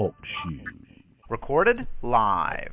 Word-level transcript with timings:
Talk 0.00 0.14
shoes. 0.42 0.62
Recorded 1.28 1.86
live. 2.00 2.72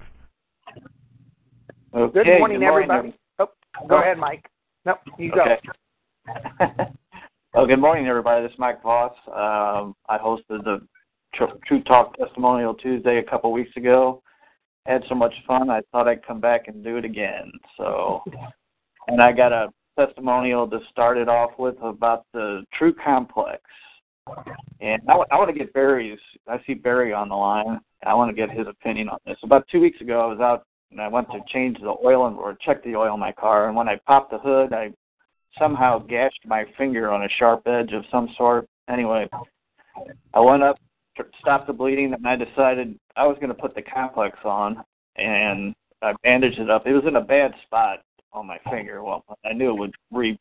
Okay, 1.94 2.24
Good 2.24 2.40
morning, 2.40 2.60
good 2.62 2.68
everybody. 2.68 3.14
Oh, 3.40 3.50
go 3.90 4.00
ahead, 4.00 4.18
Mike. 4.18 4.46
Nope, 4.86 5.00
you 5.20 5.34
go. 5.34 5.42
Okay. 5.42 6.74
well, 7.54 7.68
good 7.68 7.82
morning, 7.82 8.08
everybody. 8.08 8.44
This 8.44 8.54
is 8.54 8.60
Mike 8.60 8.82
Voss. 8.82 9.12
Um, 9.28 9.94
I 10.08 10.18
hosted 10.18 10.64
the 10.64 10.80
TRU 11.36 11.84
Talk 11.84 12.16
Testimonial 12.16 12.74
Tuesday 12.74 13.18
a 13.18 13.30
couple 13.30 13.52
weeks 13.52 13.76
ago. 13.76 14.24
Had 14.86 15.04
so 15.10 15.16
much 15.16 15.34
fun, 15.46 15.70
I 15.70 15.82
thought 15.92 16.08
I'd 16.08 16.26
come 16.26 16.40
back 16.40 16.70
and 16.70 16.82
do 16.82 16.96
it 16.96 17.04
again. 17.04 17.52
So, 17.76 18.24
and 19.10 19.22
I 19.22 19.34
got 19.34 19.52
a 19.52 19.68
testimonial 20.00 20.66
to 20.70 20.80
start 20.92 21.18
it 21.18 21.28
off 21.28 21.52
with 21.60 21.76
about 21.82 22.26
the 22.34 22.64
True 22.80 22.94
Complex. 22.94 23.62
And 24.80 25.02
I, 25.08 25.14
w- 25.14 25.26
I 25.32 25.38
want 25.38 25.50
to 25.50 25.58
get 25.58 25.74
Barry's. 25.74 26.20
I 26.48 26.62
see 26.66 26.74
Barry 26.74 27.14
on 27.14 27.30
the 27.30 27.36
line. 27.36 27.80
I 28.06 28.14
want 28.14 28.30
to 28.30 28.36
get 28.36 28.56
his 28.56 28.68
opinion 28.68 29.10
on 29.10 29.20
this. 29.26 29.38
About 29.44 29.68
two 29.72 29.80
weeks 29.80 30.00
ago, 30.02 30.20
I 30.20 30.26
was 30.26 30.40
out 30.40 30.66
and 30.92 31.02
I 31.02 31.08
went 31.08 31.30
to 31.32 31.40
change 31.52 31.78
the 31.80 31.96
oil 32.04 32.28
and 32.28 32.38
or 32.38 32.58
check 32.62 32.84
the 32.84 32.96
oil 32.96 33.14
in 33.14 33.20
my 33.20 33.32
car. 33.32 33.68
And 33.68 33.76
when 33.76 33.90
I 33.90 34.00
popped 34.06 34.32
the 34.32 34.38
hood, 34.38 34.74
I 34.74 34.92
somehow 35.60 36.00
gashed 36.00 36.46
my 36.46 36.66
finger 36.78 37.12
on 37.12 37.24
a 37.24 37.30
sharp 37.38 37.68
edge 37.68 37.92
of 37.94 38.04
some 38.12 38.30
sort. 38.38 38.68
Anyway, 38.90 39.28
I 40.34 40.40
went 40.40 40.64
up, 40.64 40.78
to 41.18 41.24
stop 41.42 41.66
the 41.66 41.74
bleeding, 41.74 42.14
and 42.14 42.28
I 42.28 42.36
decided 42.36 42.98
I 43.16 43.26
was 43.26 43.38
going 43.38 43.50
to 43.50 43.56
put 43.56 43.74
the 43.74 43.82
complex 43.82 44.38
on, 44.46 44.84
and 45.16 45.74
I 46.02 46.14
bandaged 46.24 46.60
it 46.60 46.70
up. 46.70 46.86
It 46.86 46.94
was 46.94 47.06
in 47.08 47.16
a 47.16 47.22
bad 47.22 47.54
spot 47.66 48.00
on 48.34 48.46
my 48.46 48.60
finger. 48.70 49.04
Well, 49.04 49.26
I 49.44 49.54
knew 49.54 49.72
it 49.72 49.80
would 49.80 49.96
re- 50.12 50.40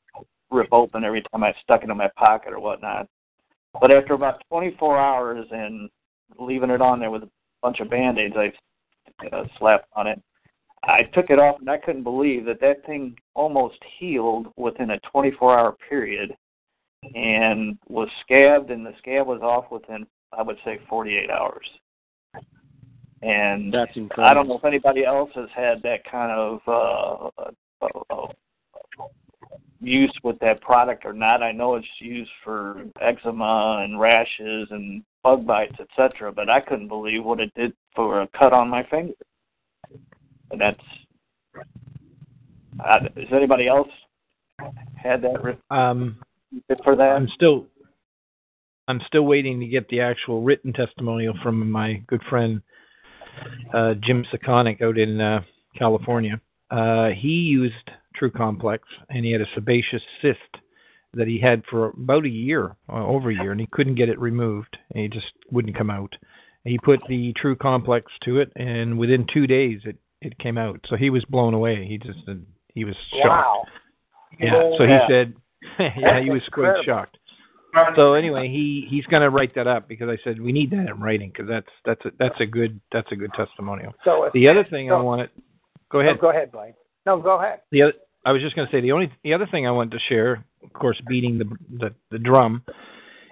rip 0.51 0.69
open 0.73 1.03
every 1.03 1.23
time 1.23 1.43
I 1.43 1.55
stuck 1.63 1.83
it 1.83 1.91
in 1.91 1.97
my 1.97 2.11
pocket 2.17 2.53
or 2.53 2.61
whatnot. 2.61 3.09
But 3.81 3.91
after 3.91 4.15
about 4.15 4.43
24 4.49 4.99
hours 4.99 5.47
and 5.51 5.89
leaving 6.39 6.71
it 6.71 6.81
on 6.81 7.01
there 7.01 7.11
with 7.11 7.25
a 7.25 7.31
bunch 7.63 7.81
of 7.81 7.91
band-aids 7.91 8.35
I 8.37 8.53
uh, 9.33 9.45
slapped 9.59 9.89
on 9.95 10.07
it, 10.07 10.21
I 10.85 11.03
took 11.15 11.31
it 11.31 11.39
off 11.39 11.61
and 11.61 11.69
I 11.69 11.79
couldn't 11.79 12.05
believe 12.05 12.45
that 12.47 12.61
that 12.61 12.85
thing 12.87 13.17
almost 13.35 13.79
healed 13.99 14.49
within 14.57 14.91
a 14.91 15.01
24-hour 15.15 15.77
period 15.89 16.37
and 17.15 17.79
was 17.89 18.09
scabbed, 18.23 18.71
and 18.71 18.85
the 18.85 18.93
scab 18.99 19.27
was 19.27 19.41
off 19.43 19.71
within, 19.71 20.07
I 20.37 20.43
would 20.43 20.59
say, 20.65 20.81
48 20.89 21.31
hours. 21.31 21.67
And 23.23 23.73
That's 23.73 23.93
I 24.19 24.35
don't 24.35 24.49
know 24.49 24.59
if 24.59 24.65
anybody 24.65 25.05
else 25.05 25.31
has 25.35 25.49
had 25.55 25.83
that 25.83 26.05
kind 26.11 26.31
of 26.33 26.61
uh, 26.67 27.43
uh, 27.83 27.89
uh, 28.11 28.27
use 29.81 30.13
with 30.23 30.39
that 30.41 30.61
product 30.61 31.05
or 31.05 31.13
not. 31.13 31.43
I 31.43 31.53
know 31.53 31.75
it's 31.75 31.87
used 31.99 32.31
for 32.45 32.85
eczema 33.01 33.83
and 33.85 34.01
rashes 34.01 34.69
and 34.71 35.03
bug 35.23 35.47
bites, 35.47 35.77
etc. 35.81 36.33
But 36.33 36.49
I 36.49 36.61
couldn't 36.61 36.89
believe 36.89 37.25
what 37.25 37.41
it 37.41 37.53
did 37.55 37.73
for 37.95 38.23
a 38.23 38.29
cut 38.39 38.53
on 38.53 38.69
my 38.69 38.85
finger. 38.85 39.15
And 40.51 40.61
that's. 40.61 40.81
Uh, 42.79 43.01
has 43.01 43.29
anybody 43.33 43.69
else 43.69 43.89
had 44.97 45.23
that 45.23 45.43
writ- 45.43 45.59
Um, 45.71 46.19
for 46.85 46.95
that? 46.97 47.17
I'm 47.17 47.29
still 47.35 47.67
I'm 48.89 49.01
still 49.07 49.23
waiting 49.23 49.59
to 49.61 49.67
get 49.67 49.89
the 49.89 50.01
actual 50.01 50.43
written 50.43 50.73
testimonial 50.73 51.35
from 51.43 51.71
my 51.71 52.03
good 52.07 52.23
friend 52.29 52.63
uh, 53.75 53.95
Jim 53.95 54.25
Sakonic 54.33 54.81
out 54.83 54.99
in 54.99 55.21
uh, 55.21 55.41
California. 55.77 56.41
Uh, 56.71 57.09
he 57.09 57.29
used 57.29 57.91
True 58.17 58.31
Complex 58.31 58.85
and 59.11 59.25
he 59.25 59.33
had 59.33 59.41
a 59.41 59.47
sebaceous 59.55 60.03
cyst 60.23 60.39
that 61.15 61.29
he 61.29 61.39
had 61.39 61.63
for 61.71 61.89
about 61.91 62.25
a 62.27 62.29
year, 62.31 62.77
uh, 62.93 63.07
over 63.07 63.31
a 63.31 63.35
year, 63.35 63.53
and 63.53 63.61
he 63.61 63.67
couldn't 63.73 63.95
get 63.95 64.09
it 64.09 64.19
removed. 64.19 64.77
And 64.93 65.03
he 65.03 65.09
just 65.09 65.33
wouldn't 65.51 65.77
come 65.77 65.89
out. 65.91 66.15
And 66.65 66.73
he 66.73 66.79
put 66.79 67.01
the 67.09 67.33
True 67.41 67.57
Complex 67.57 68.11
to 68.25 68.39
it, 68.41 68.53
and 68.57 68.99
within 68.99 69.27
two 69.33 69.47
days 69.47 69.81
it 69.85 69.97
it 70.23 70.39
came 70.39 70.59
out. 70.59 70.81
So 70.89 70.97
he 70.97 71.11
was 71.11 71.25
blown 71.27 71.55
away. 71.55 71.87
He 71.87 71.97
just 71.99 72.19
he 72.75 72.85
was 72.85 72.97
shocked. 73.13 73.25
Wow. 73.25 73.65
Yeah. 74.41 74.71
So 74.77 74.87
he 74.87 74.99
said, 75.09 75.35
yeah, 75.79 76.21
he 76.21 76.31
was 76.31 76.43
quite 76.53 76.85
shocked. 76.85 77.17
So 77.95 78.15
anyway, 78.15 78.49
he 78.49 78.87
he's 78.91 79.05
going 79.07 79.23
to 79.23 79.29
write 79.31 79.55
that 79.55 79.67
up 79.67 79.87
because 79.89 80.09
I 80.09 80.17
said 80.25 80.41
we 80.41 80.51
need 80.53 80.71
that 80.71 80.89
in 80.89 80.99
writing 81.01 81.31
because 81.31 81.47
that's 81.49 81.69
that's 81.85 82.05
a, 82.07 82.11
that's 82.19 82.41
a 82.41 82.47
good 82.47 82.81
that's 82.91 83.11
a 83.13 83.17
good 83.17 83.31
testimonial. 83.35 83.95
So 84.05 84.25
if, 84.25 84.33
The 84.33 84.49
other 84.49 84.65
thing 84.65 84.91
I 84.91 84.97
So- 84.99 85.03
wanted, 85.05 85.31
go 85.91 86.01
no, 86.01 86.09
ahead. 86.09 86.21
go 86.21 86.31
ahead, 86.31 86.51
Blaine. 86.53 86.75
No, 87.05 87.21
go 87.21 87.39
ahead. 87.39 87.61
The 87.71 87.83
other, 87.83 87.93
I 88.27 88.33
was 88.33 88.43
just 88.43 88.57
going 88.57 88.67
to 88.67 88.73
say 88.73 88.81
the 88.81 88.91
only 88.91 89.11
the 89.23 89.33
other 89.35 89.47
thing 89.47 89.67
I 89.67 89.71
wanted 89.71 89.93
to 89.93 90.01
share, 90.09 90.45
of 90.65 90.73
course, 90.73 91.01
beating 91.09 91.39
the 91.39 91.45
the, 91.79 91.95
the 92.11 92.19
drum, 92.19 92.63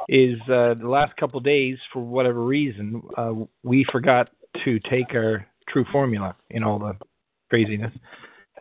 is 0.09 0.41
uh, 0.43 0.75
the 0.75 0.89
last 0.89 1.17
couple 1.17 1.41
days 1.41 1.79
for 1.93 2.01
whatever 2.01 2.45
reason 2.45 3.03
uh, 3.19 3.33
we 3.65 3.85
forgot 3.91 4.31
to 4.65 4.79
take 4.89 5.13
our 5.13 5.47
True 5.69 5.85
Formula 5.91 6.37
in 6.51 6.63
all 6.63 6.79
the 6.79 6.97
craziness, 7.51 7.93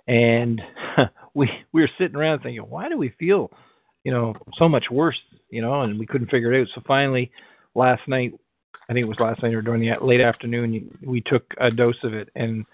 and 0.08 0.60
we 1.36 1.52
we 1.72 1.82
were 1.82 1.90
sitting 2.00 2.16
around 2.18 2.40
thinking, 2.40 2.64
why 2.64 2.90
do 2.90 2.98
we 2.98 3.14
feel, 3.20 3.52
you 4.04 4.12
know, 4.12 4.34
so 4.58 4.68
much 4.68 4.86
worse, 4.90 5.20
you 5.52 5.62
know, 5.62 5.82
and 5.82 6.00
we 6.00 6.08
couldn't 6.08 6.32
figure 6.32 6.52
it 6.52 6.62
out. 6.62 6.68
So 6.74 6.82
finally, 6.88 7.32
last 7.76 8.02
night, 8.08 8.34
I 8.90 8.94
think 8.94 9.04
it 9.04 9.08
was 9.10 9.20
last 9.20 9.44
night 9.44 9.54
or 9.54 9.62
during 9.62 9.82
the 9.82 10.04
late 10.04 10.22
afternoon, 10.22 10.98
we 11.06 11.22
took 11.22 11.44
a 11.60 11.70
dose 11.70 12.04
of 12.04 12.16
it, 12.16 12.30
and 12.36 12.66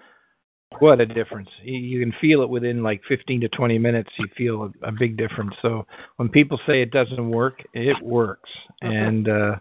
what 0.77 1.01
a 1.01 1.05
difference! 1.05 1.49
You, 1.63 1.79
you 1.79 1.99
can 1.99 2.13
feel 2.21 2.41
it 2.43 2.49
within 2.49 2.83
like 2.83 3.01
15 3.07 3.41
to 3.41 3.49
20 3.49 3.79
minutes. 3.79 4.09
You 4.19 4.27
feel 4.37 4.71
a, 4.83 4.87
a 4.87 4.91
big 4.91 5.17
difference. 5.17 5.53
So 5.61 5.85
when 6.17 6.29
people 6.29 6.59
say 6.67 6.81
it 6.81 6.91
doesn't 6.91 7.29
work, 7.29 7.63
it 7.73 8.01
works, 8.03 8.49
and 8.81 9.27
uh, 9.27 9.55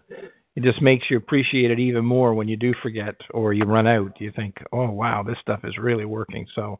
it 0.55 0.63
just 0.63 0.81
makes 0.81 1.05
you 1.09 1.17
appreciate 1.17 1.71
it 1.71 1.79
even 1.79 2.05
more 2.05 2.33
when 2.33 2.47
you 2.47 2.57
do 2.57 2.73
forget 2.81 3.15
or 3.31 3.53
you 3.53 3.63
run 3.63 3.87
out. 3.87 4.21
You 4.21 4.31
think, 4.35 4.55
oh 4.71 4.91
wow, 4.91 5.23
this 5.23 5.37
stuff 5.41 5.61
is 5.63 5.77
really 5.77 6.05
working. 6.05 6.45
So 6.53 6.77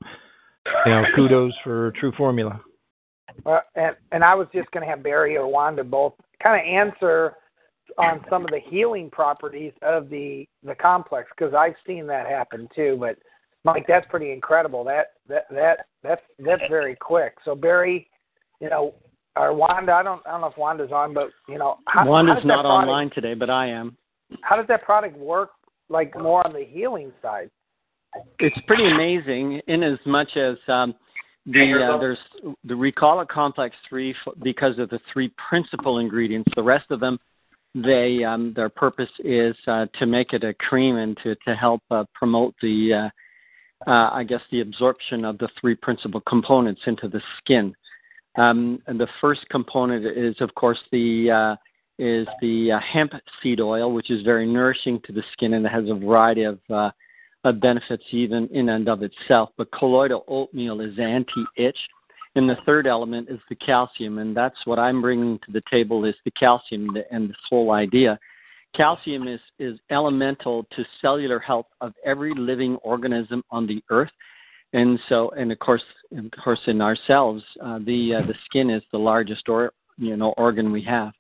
you 0.85 0.91
know, 0.91 1.03
kudos 1.15 1.53
for 1.63 1.91
True 1.99 2.11
Formula. 2.17 2.61
Uh, 3.45 3.59
and 3.75 3.95
and 4.11 4.23
I 4.23 4.35
was 4.35 4.47
just 4.53 4.69
going 4.71 4.85
to 4.85 4.89
have 4.89 5.03
Barry 5.03 5.37
or 5.37 5.47
Wanda 5.47 5.83
both 5.83 6.13
kind 6.41 6.59
of 6.59 6.65
answer 6.65 7.33
on 7.97 8.23
some 8.29 8.43
of 8.43 8.51
the 8.51 8.59
healing 8.69 9.09
properties 9.09 9.73
of 9.81 10.09
the 10.09 10.47
the 10.63 10.75
complex 10.75 11.29
because 11.37 11.53
I've 11.53 11.75
seen 11.85 12.07
that 12.07 12.27
happen 12.27 12.67
too. 12.75 12.97
But 12.99 13.17
Mike, 13.65 13.85
that's 13.87 14.05
pretty 14.09 14.31
incredible. 14.31 14.83
That 14.83 15.13
that 15.27 15.45
that 15.51 15.85
that's 16.03 16.21
that's 16.39 16.61
very 16.69 16.95
quick. 16.95 17.35
So 17.43 17.55
Barry, 17.55 18.07
you 18.61 18.69
know, 18.69 18.95
or 19.35 19.53
Wanda, 19.53 19.93
I 19.93 20.03
don't 20.03 20.25
I 20.25 20.31
don't 20.31 20.41
know 20.41 20.47
if 20.47 20.57
Wanda's 20.57 20.91
on, 20.91 21.13
but 21.13 21.29
you 21.47 21.57
know, 21.57 21.77
how, 21.87 22.03
how 22.03 22.09
Wanda's 22.09 22.37
that 22.37 22.47
not 22.47 22.61
product, 22.61 22.87
online 22.87 23.09
today, 23.11 23.33
but 23.33 23.49
I 23.49 23.67
am. 23.67 23.97
How 24.41 24.55
does 24.55 24.67
that 24.67 24.83
product 24.83 25.17
work? 25.17 25.51
Like 25.89 26.15
more 26.19 26.45
on 26.45 26.53
the 26.53 26.63
healing 26.63 27.11
side? 27.21 27.49
It's 28.39 28.57
pretty 28.67 28.89
amazing 28.89 29.59
in 29.67 29.81
as 29.81 29.97
much 30.05 30.37
as 30.37 30.55
um, 30.67 30.93
the 31.45 31.93
uh, 31.95 31.97
there's 31.99 32.19
the 32.63 32.75
recall 32.75 33.21
it 33.21 33.27
complex 33.27 33.75
three 33.87 34.15
f- 34.25 34.33
because 34.43 34.77
of 34.77 34.89
the 34.89 34.99
three 35.11 35.31
principal 35.49 35.97
ingredients. 35.97 36.51
The 36.55 36.63
rest 36.63 36.85
of 36.91 36.99
them, 36.99 37.19
they 37.73 38.23
um, 38.23 38.53
their 38.55 38.69
purpose 38.69 39.09
is 39.19 39.55
uh, 39.67 39.87
to 39.97 40.05
make 40.05 40.33
it 40.33 40.43
a 40.43 40.53
cream 40.53 40.97
and 40.97 41.17
to 41.23 41.35
to 41.47 41.55
help 41.55 41.81
uh, 41.89 42.03
promote 42.13 42.53
the 42.61 42.93
uh, 42.93 43.09
uh, 43.87 44.09
I 44.11 44.23
guess 44.23 44.41
the 44.51 44.61
absorption 44.61 45.25
of 45.25 45.37
the 45.37 45.49
three 45.59 45.75
principal 45.75 46.21
components 46.21 46.81
into 46.85 47.07
the 47.07 47.21
skin. 47.37 47.73
Um, 48.37 48.81
and 48.87 48.99
the 48.99 49.07
first 49.19 49.41
component 49.49 50.05
is 50.05 50.35
of 50.39 50.53
course 50.55 50.79
the 50.91 51.31
uh, 51.31 51.55
is 51.97 52.27
the 52.41 52.73
uh, 52.73 52.79
hemp 52.79 53.13
seed 53.41 53.59
oil, 53.59 53.91
which 53.91 54.09
is 54.09 54.23
very 54.23 54.45
nourishing 54.45 55.01
to 55.05 55.11
the 55.11 55.23
skin 55.33 55.53
and 55.53 55.65
it 55.65 55.69
has 55.69 55.89
a 55.89 55.95
variety 55.95 56.43
of 56.43 56.59
uh, 56.69 56.91
uh, 57.43 57.51
benefits 57.51 58.03
even 58.11 58.47
in 58.47 58.69
and 58.69 58.87
of 58.87 59.01
itself. 59.03 59.49
But 59.57 59.71
colloidal 59.71 60.23
oatmeal 60.27 60.81
is 60.81 60.97
anti-itch, 60.99 61.77
and 62.35 62.49
the 62.49 62.57
third 62.65 62.85
element 62.87 63.29
is 63.29 63.39
the 63.49 63.55
calcium, 63.55 64.19
and 64.19 64.35
that's 64.35 64.65
what 64.65 64.79
I'm 64.79 65.01
bringing 65.01 65.39
to 65.39 65.51
the 65.51 65.63
table 65.69 66.05
is 66.05 66.15
the 66.25 66.31
calcium 66.31 66.89
and 67.11 67.29
this 67.29 67.37
whole 67.49 67.71
idea. 67.71 68.19
Calcium 68.75 69.27
is 69.27 69.39
is 69.57 69.79
elemental 69.89 70.65
to 70.75 70.85
cellular 71.01 71.39
health 71.39 71.67
of 71.81 71.93
every 72.05 72.33
living 72.35 72.75
organism 72.77 73.43
on 73.51 73.65
the 73.65 73.83
earth, 73.89 74.11
and 74.73 74.99
so 75.09 75.29
and 75.31 75.51
of 75.51 75.59
course, 75.59 75.83
of 76.15 76.25
course, 76.43 76.59
in 76.67 76.81
ourselves, 76.81 77.43
uh, 77.63 77.79
the 77.79 78.15
uh, 78.15 78.27
the 78.27 78.35
skin 78.45 78.69
is 78.69 78.83
the 78.91 78.97
largest 78.97 79.49
or 79.49 79.73
you 79.97 80.15
know 80.15 80.33
organ 80.37 80.71
we 80.71 80.83
have. 80.83 81.13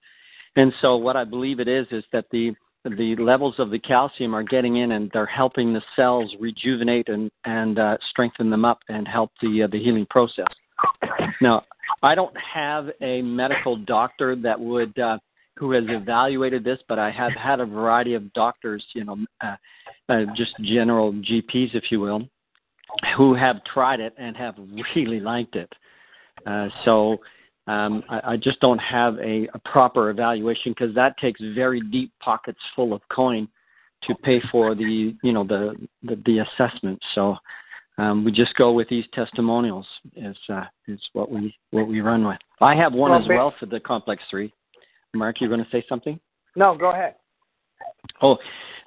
And 0.55 0.73
so 0.81 0.97
what 0.97 1.15
I 1.15 1.23
believe 1.23 1.59
it 1.59 1.67
is 1.67 1.87
is 1.91 2.03
that 2.11 2.25
the 2.31 2.53
the 2.85 3.15
levels 3.17 3.55
of 3.59 3.71
the 3.71 3.79
calcium 3.79 4.33
are 4.33 4.43
getting 4.43 4.77
in 4.77 4.93
and 4.93 5.11
they're 5.13 5.25
helping 5.25 5.73
the 5.73 5.81
cells 5.95 6.33
rejuvenate 6.39 7.09
and 7.09 7.29
and 7.45 7.79
uh, 7.79 7.97
strengthen 8.09 8.49
them 8.49 8.65
up 8.65 8.79
and 8.89 9.07
help 9.07 9.31
the 9.41 9.63
uh, 9.63 9.67
the 9.67 9.81
healing 9.81 10.07
process. 10.09 10.47
Now, 11.41 11.63
I 12.03 12.15
don't 12.15 12.35
have 12.37 12.89
a 13.01 13.21
medical 13.21 13.75
doctor 13.75 14.35
that 14.37 14.59
would 14.59 14.97
uh, 14.97 15.17
who 15.59 15.71
has 15.73 15.83
evaluated 15.87 16.63
this, 16.63 16.79
but 16.87 16.97
I 16.97 17.11
have 17.11 17.33
had 17.33 17.59
a 17.59 17.65
variety 17.65 18.13
of 18.13 18.31
doctors, 18.31 18.83
you 18.93 19.03
know, 19.03 19.17
uh, 19.41 19.55
uh, 20.07 20.23
just 20.35 20.51
general 20.61 21.11
GPs, 21.11 21.75
if 21.75 21.91
you 21.91 21.99
will, 21.99 22.21
who 23.17 23.35
have 23.35 23.57
tried 23.65 23.99
it 23.99 24.13
and 24.17 24.37
have 24.37 24.55
really 24.95 25.19
liked 25.19 25.57
it. 25.57 25.71
Uh, 26.47 26.69
so 26.85 27.17
um, 27.67 28.03
I, 28.09 28.21
I 28.23 28.37
just 28.37 28.61
don't 28.61 28.79
have 28.79 29.17
a, 29.19 29.49
a 29.53 29.59
proper 29.65 30.09
evaluation 30.09 30.71
because 30.71 30.95
that 30.95 31.17
takes 31.17 31.41
very 31.53 31.81
deep 31.81 32.13
pockets 32.21 32.59
full 32.73 32.93
of 32.93 33.01
coin 33.11 33.49
to 34.03 34.15
pay 34.15 34.41
for 34.49 34.75
the 34.75 35.13
you 35.21 35.33
know 35.33 35.43
the 35.43 35.75
the, 36.03 36.15
the 36.25 36.39
assessment. 36.39 36.97
So 37.15 37.35
um, 37.97 38.23
we 38.23 38.31
just 38.31 38.55
go 38.55 38.71
with 38.71 38.87
these 38.87 39.03
testimonials 39.13 39.85
is 40.15 40.37
uh, 40.47 40.63
is 40.87 41.01
what 41.11 41.29
we 41.29 41.53
what 41.71 41.85
we 41.89 41.99
run 41.99 42.25
with. 42.25 42.39
I 42.61 42.75
have 42.75 42.93
one 42.93 43.11
well, 43.11 43.21
as 43.21 43.27
well 43.27 43.53
for 43.59 43.65
the 43.65 43.81
complex 43.81 44.23
three. 44.31 44.53
Mark, 45.13 45.41
you're 45.41 45.49
going 45.49 45.63
to 45.63 45.71
say 45.71 45.83
something? 45.89 46.19
No, 46.55 46.77
go 46.77 46.91
ahead. 46.91 47.15
Oh, 48.21 48.37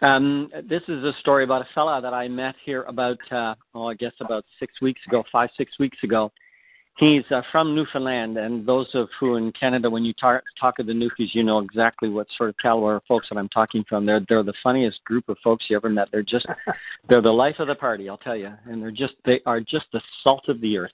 um, 0.02 0.50
this 0.68 0.82
is 0.88 1.04
a 1.04 1.12
story 1.20 1.44
about 1.44 1.62
a 1.62 1.68
fella 1.74 2.00
that 2.02 2.12
I 2.12 2.28
met 2.28 2.54
here 2.64 2.82
about 2.82 3.18
uh, 3.30 3.54
oh 3.74 3.88
I 3.88 3.94
guess 3.94 4.12
about 4.20 4.44
six 4.58 4.80
weeks 4.80 5.00
ago, 5.06 5.22
five 5.32 5.50
six 5.56 5.78
weeks 5.78 5.98
ago, 6.02 6.32
He's 6.98 7.24
uh, 7.30 7.40
from 7.50 7.74
Newfoundland, 7.74 8.36
and 8.36 8.66
those 8.66 8.86
of 8.94 9.08
who 9.18 9.36
in 9.36 9.50
Canada, 9.52 9.88
when 9.88 10.04
you 10.04 10.12
tar- 10.12 10.42
talk 10.60 10.78
of 10.78 10.86
the 10.86 10.92
Newfies, 10.92 11.30
you 11.32 11.42
know 11.42 11.58
exactly 11.58 12.10
what 12.10 12.26
sort 12.36 12.50
of 12.50 12.56
caliber 12.60 12.96
of 12.96 13.02
folks 13.08 13.28
that 13.30 13.38
I'm 13.38 13.48
talking 13.48 13.82
from. 13.88 14.04
They're 14.04 14.20
they're 14.28 14.42
the 14.42 14.52
funniest 14.62 15.02
group 15.04 15.28
of 15.30 15.38
folks 15.42 15.64
you 15.70 15.76
ever 15.76 15.88
met. 15.88 16.08
They're 16.12 16.22
just 16.22 16.46
they're 17.08 17.22
the 17.22 17.32
life 17.32 17.56
of 17.60 17.68
the 17.68 17.74
party, 17.74 18.10
I'll 18.10 18.18
tell 18.18 18.36
you, 18.36 18.52
and 18.66 18.82
they're 18.82 18.90
just 18.90 19.14
they 19.24 19.40
are 19.46 19.60
just 19.60 19.86
the 19.92 20.02
salt 20.22 20.48
of 20.48 20.60
the 20.60 20.76
earth. 20.76 20.92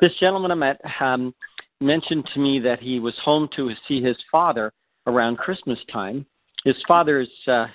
This 0.00 0.12
gentleman 0.20 0.50
I 0.50 0.54
met 0.54 0.80
um, 1.00 1.34
mentioned 1.80 2.28
to 2.34 2.40
me 2.40 2.58
that 2.60 2.80
he 2.80 3.00
was 3.00 3.14
home 3.24 3.48
to 3.56 3.70
see 3.88 4.02
his 4.02 4.16
father 4.30 4.72
around 5.06 5.38
Christmas 5.38 5.78
time. 5.92 6.26
His 6.64 6.76
father 6.86 7.20
is 7.20 7.28
uh, 7.48 7.66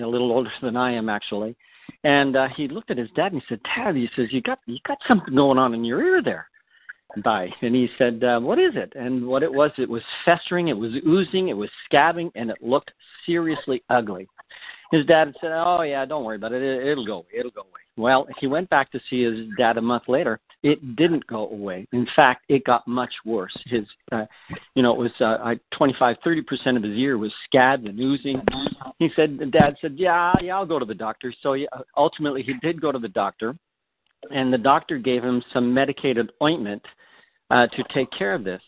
a 0.00 0.06
little 0.06 0.32
older 0.32 0.52
than 0.62 0.76
I 0.76 0.92
am, 0.92 1.08
actually 1.08 1.56
and 2.04 2.36
uh, 2.36 2.48
he 2.56 2.68
looked 2.68 2.90
at 2.90 2.98
his 2.98 3.10
dad 3.14 3.32
and 3.32 3.40
he 3.40 3.46
said, 3.48 3.60
"Dad," 3.76 3.96
he 3.96 4.08
says, 4.16 4.32
"You 4.32 4.40
got 4.42 4.58
you 4.66 4.78
got 4.86 4.98
something 5.06 5.34
going 5.34 5.58
on 5.58 5.74
in 5.74 5.84
your 5.84 6.02
ear 6.02 6.22
there." 6.22 6.48
By 7.22 7.50
and 7.60 7.74
he 7.74 7.88
said, 7.98 8.24
uh, 8.24 8.40
"What 8.40 8.58
is 8.58 8.72
it?" 8.74 8.92
And 8.96 9.26
what 9.26 9.42
it 9.42 9.52
was, 9.52 9.70
it 9.78 9.88
was 9.88 10.02
festering, 10.24 10.68
it 10.68 10.76
was 10.76 10.92
oozing, 11.06 11.48
it 11.48 11.56
was 11.56 11.70
scabbing, 11.90 12.30
and 12.34 12.50
it 12.50 12.56
looked 12.62 12.90
seriously 13.26 13.82
ugly. 13.90 14.26
His 14.90 15.06
dad 15.06 15.34
said, 15.40 15.52
"Oh 15.52 15.82
yeah, 15.82 16.04
don't 16.04 16.24
worry 16.24 16.36
about 16.36 16.52
it. 16.52 16.62
it 16.62 16.86
it'll 16.86 17.06
go. 17.06 17.26
It'll 17.32 17.50
go 17.50 17.62
away." 17.62 17.80
Well, 17.96 18.26
he 18.38 18.46
went 18.46 18.70
back 18.70 18.90
to 18.92 19.00
see 19.10 19.22
his 19.22 19.46
dad 19.58 19.76
a 19.76 19.82
month 19.82 20.04
later. 20.08 20.40
It 20.62 20.96
didn't 20.96 21.26
go 21.26 21.48
away. 21.48 21.88
In 21.92 22.06
fact, 22.14 22.44
it 22.48 22.64
got 22.64 22.86
much 22.86 23.12
worse. 23.24 23.56
His, 23.66 23.84
uh, 24.12 24.26
you 24.74 24.82
know, 24.82 24.92
it 24.92 24.98
was 24.98 25.10
uh, 25.20 25.54
25, 25.76 26.16
30 26.22 26.42
percent 26.42 26.76
of 26.76 26.84
his 26.84 26.96
ear 26.96 27.18
was 27.18 27.32
scabbed 27.44 27.86
and 27.86 27.98
oozing. 27.98 28.40
He 28.98 29.08
said, 29.16 29.38
Dad 29.50 29.76
said, 29.80 29.94
"Yeah, 29.96 30.32
yeah, 30.40 30.56
I'll 30.56 30.66
go 30.66 30.78
to 30.78 30.84
the 30.84 30.94
doctor." 30.94 31.34
So 31.42 31.54
he, 31.54 31.66
ultimately, 31.96 32.42
he 32.42 32.54
did 32.62 32.80
go 32.80 32.92
to 32.92 32.98
the 32.98 33.08
doctor, 33.08 33.56
and 34.30 34.52
the 34.52 34.58
doctor 34.58 34.98
gave 34.98 35.24
him 35.24 35.42
some 35.52 35.74
medicated 35.74 36.30
ointment 36.40 36.82
uh, 37.50 37.66
to 37.66 37.82
take 37.92 38.10
care 38.16 38.34
of 38.34 38.44
this. 38.44 38.62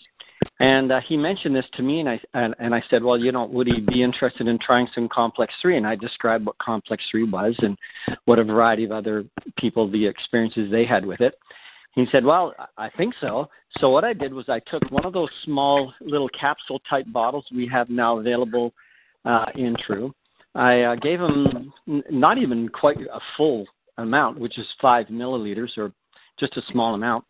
And 0.60 0.92
uh, 0.92 1.00
he 1.08 1.16
mentioned 1.16 1.54
this 1.54 1.64
to 1.74 1.82
me, 1.82 2.00
and 2.00 2.08
I 2.08 2.20
and, 2.34 2.54
and 2.58 2.74
I 2.74 2.82
said, 2.90 3.02
well, 3.02 3.18
you 3.18 3.32
know, 3.32 3.44
would 3.46 3.66
he 3.66 3.80
be 3.80 4.02
interested 4.02 4.46
in 4.46 4.58
trying 4.58 4.88
some 4.94 5.08
complex 5.08 5.52
three? 5.60 5.76
And 5.76 5.86
I 5.86 5.94
described 5.94 6.46
what 6.46 6.58
complex 6.58 7.02
three 7.10 7.24
was 7.24 7.54
and 7.58 7.76
what 8.24 8.38
a 8.38 8.44
variety 8.44 8.84
of 8.84 8.92
other 8.92 9.24
people 9.58 9.90
the 9.90 10.06
experiences 10.06 10.70
they 10.70 10.84
had 10.84 11.04
with 11.06 11.20
it. 11.20 11.34
He 11.94 12.06
said, 12.10 12.24
well, 12.24 12.54
I 12.76 12.90
think 12.96 13.14
so. 13.20 13.48
So 13.78 13.90
what 13.90 14.04
I 14.04 14.12
did 14.12 14.32
was 14.32 14.48
I 14.48 14.60
took 14.60 14.82
one 14.90 15.04
of 15.06 15.12
those 15.12 15.28
small 15.44 15.92
little 16.00 16.28
capsule 16.30 16.80
type 16.90 17.06
bottles 17.12 17.46
we 17.54 17.68
have 17.68 17.88
now 17.88 18.18
available 18.18 18.72
uh, 19.24 19.46
in 19.54 19.76
True. 19.86 20.12
I 20.56 20.82
uh, 20.82 20.94
gave 20.96 21.20
him 21.20 21.72
n- 21.88 22.02
not 22.10 22.38
even 22.38 22.68
quite 22.68 22.98
a 23.00 23.20
full 23.36 23.64
amount, 23.98 24.38
which 24.38 24.58
is 24.58 24.66
five 24.80 25.06
milliliters 25.06 25.76
or 25.76 25.92
just 26.38 26.56
a 26.56 26.62
small 26.70 26.94
amount 26.94 27.24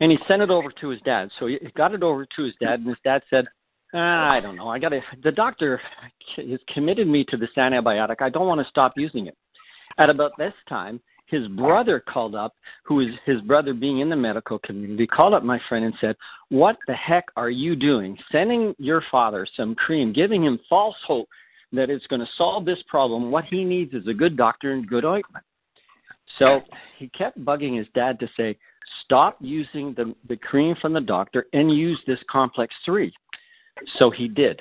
and 0.00 0.10
he 0.10 0.18
sent 0.28 0.42
it 0.42 0.50
over 0.50 0.70
to 0.80 0.88
his 0.88 1.00
dad. 1.02 1.30
So 1.38 1.46
he 1.46 1.58
got 1.76 1.94
it 1.94 2.02
over 2.02 2.26
to 2.36 2.42
his 2.42 2.54
dad, 2.60 2.80
and 2.80 2.88
his 2.88 2.98
dad 3.04 3.22
said, 3.30 3.46
ah, 3.94 4.30
"I 4.30 4.40
don't 4.40 4.56
know. 4.56 4.68
I 4.68 4.78
got. 4.78 4.92
The 5.22 5.32
doctor 5.32 5.80
has 6.36 6.60
committed 6.72 7.08
me 7.08 7.24
to 7.24 7.36
this 7.36 7.50
antibiotic. 7.56 8.16
I 8.20 8.30
don't 8.30 8.46
want 8.46 8.60
to 8.60 8.68
stop 8.68 8.92
using 8.96 9.26
it." 9.26 9.36
At 9.98 10.10
about 10.10 10.32
this 10.36 10.52
time, 10.68 11.00
his 11.26 11.46
brother 11.48 12.00
called 12.00 12.34
up, 12.34 12.54
who 12.84 13.00
is 13.00 13.08
his 13.24 13.40
brother 13.42 13.74
being 13.74 14.00
in 14.00 14.08
the 14.08 14.16
medical 14.16 14.58
community, 14.60 15.06
called 15.06 15.34
up 15.34 15.42
my 15.42 15.60
friend 15.68 15.84
and 15.84 15.94
said, 16.00 16.16
What 16.48 16.76
the 16.86 16.94
heck 16.94 17.24
are 17.36 17.50
you 17.50 17.76
doing? 17.76 18.16
Sending 18.30 18.74
your 18.78 19.02
father 19.10 19.46
some 19.56 19.74
cream, 19.74 20.12
giving 20.12 20.44
him 20.44 20.58
false 20.68 20.96
hope 21.06 21.28
that 21.72 21.90
it's 21.90 22.06
going 22.06 22.20
to 22.20 22.28
solve 22.38 22.64
this 22.64 22.78
problem. 22.88 23.30
What 23.30 23.44
he 23.44 23.64
needs 23.64 23.92
is 23.92 24.06
a 24.06 24.14
good 24.14 24.36
doctor 24.36 24.72
and 24.72 24.88
good 24.88 25.04
ointment. 25.04 25.44
So 26.38 26.60
he 26.98 27.08
kept 27.08 27.44
bugging 27.44 27.78
his 27.78 27.86
dad 27.94 28.20
to 28.20 28.28
say, 28.36 28.56
stop 29.04 29.36
using 29.40 29.94
the, 29.94 30.14
the 30.28 30.36
cream 30.36 30.76
from 30.80 30.92
the 30.92 31.00
doctor 31.00 31.46
and 31.52 31.70
use 31.70 32.00
this 32.06 32.18
complex 32.30 32.74
3. 32.84 33.12
So 33.98 34.10
he 34.10 34.28
did. 34.28 34.60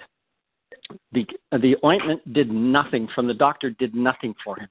The, 1.11 1.25
the 1.51 1.75
ointment 1.83 2.33
did 2.33 2.51
nothing 2.51 3.07
from 3.15 3.27
the 3.27 3.33
doctor, 3.33 3.71
did 3.71 3.95
nothing 3.95 4.35
for 4.43 4.59
him. 4.59 4.67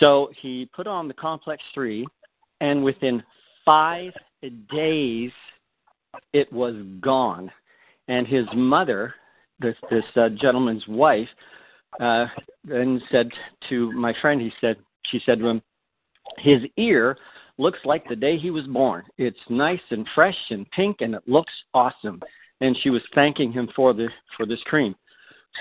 So 0.00 0.30
he 0.40 0.68
put 0.74 0.86
on 0.86 1.08
the 1.08 1.14
complex 1.14 1.62
3, 1.74 2.06
and 2.60 2.82
within 2.82 3.22
five 3.64 4.12
days, 4.70 5.30
it 6.32 6.52
was 6.52 6.74
gone. 7.00 7.50
And 8.08 8.26
his 8.26 8.46
mother, 8.54 9.14
this, 9.60 9.76
this 9.90 10.04
uh, 10.16 10.30
gentleman's 10.30 10.86
wife, 10.88 11.28
uh, 12.00 12.26
then 12.64 13.00
said 13.10 13.28
to 13.68 13.92
my 13.92 14.14
friend, 14.20 14.40
he 14.40 14.52
said, 14.60 14.76
she 15.06 15.20
said 15.24 15.38
to 15.40 15.46
him, 15.46 15.62
his 16.38 16.60
ear 16.76 17.16
looks 17.58 17.78
like 17.84 18.08
the 18.08 18.16
day 18.16 18.38
he 18.38 18.50
was 18.50 18.66
born. 18.66 19.04
It's 19.16 19.38
nice 19.48 19.80
and 19.90 20.06
fresh 20.14 20.36
and 20.50 20.70
pink, 20.70 20.98
and 21.00 21.14
it 21.14 21.22
looks 21.26 21.52
awesome. 21.74 22.20
And 22.60 22.76
she 22.82 22.90
was 22.90 23.02
thanking 23.14 23.52
him 23.52 23.68
for 23.74 23.92
the 23.92 24.08
for 24.36 24.46
this 24.46 24.60
cream. 24.64 24.94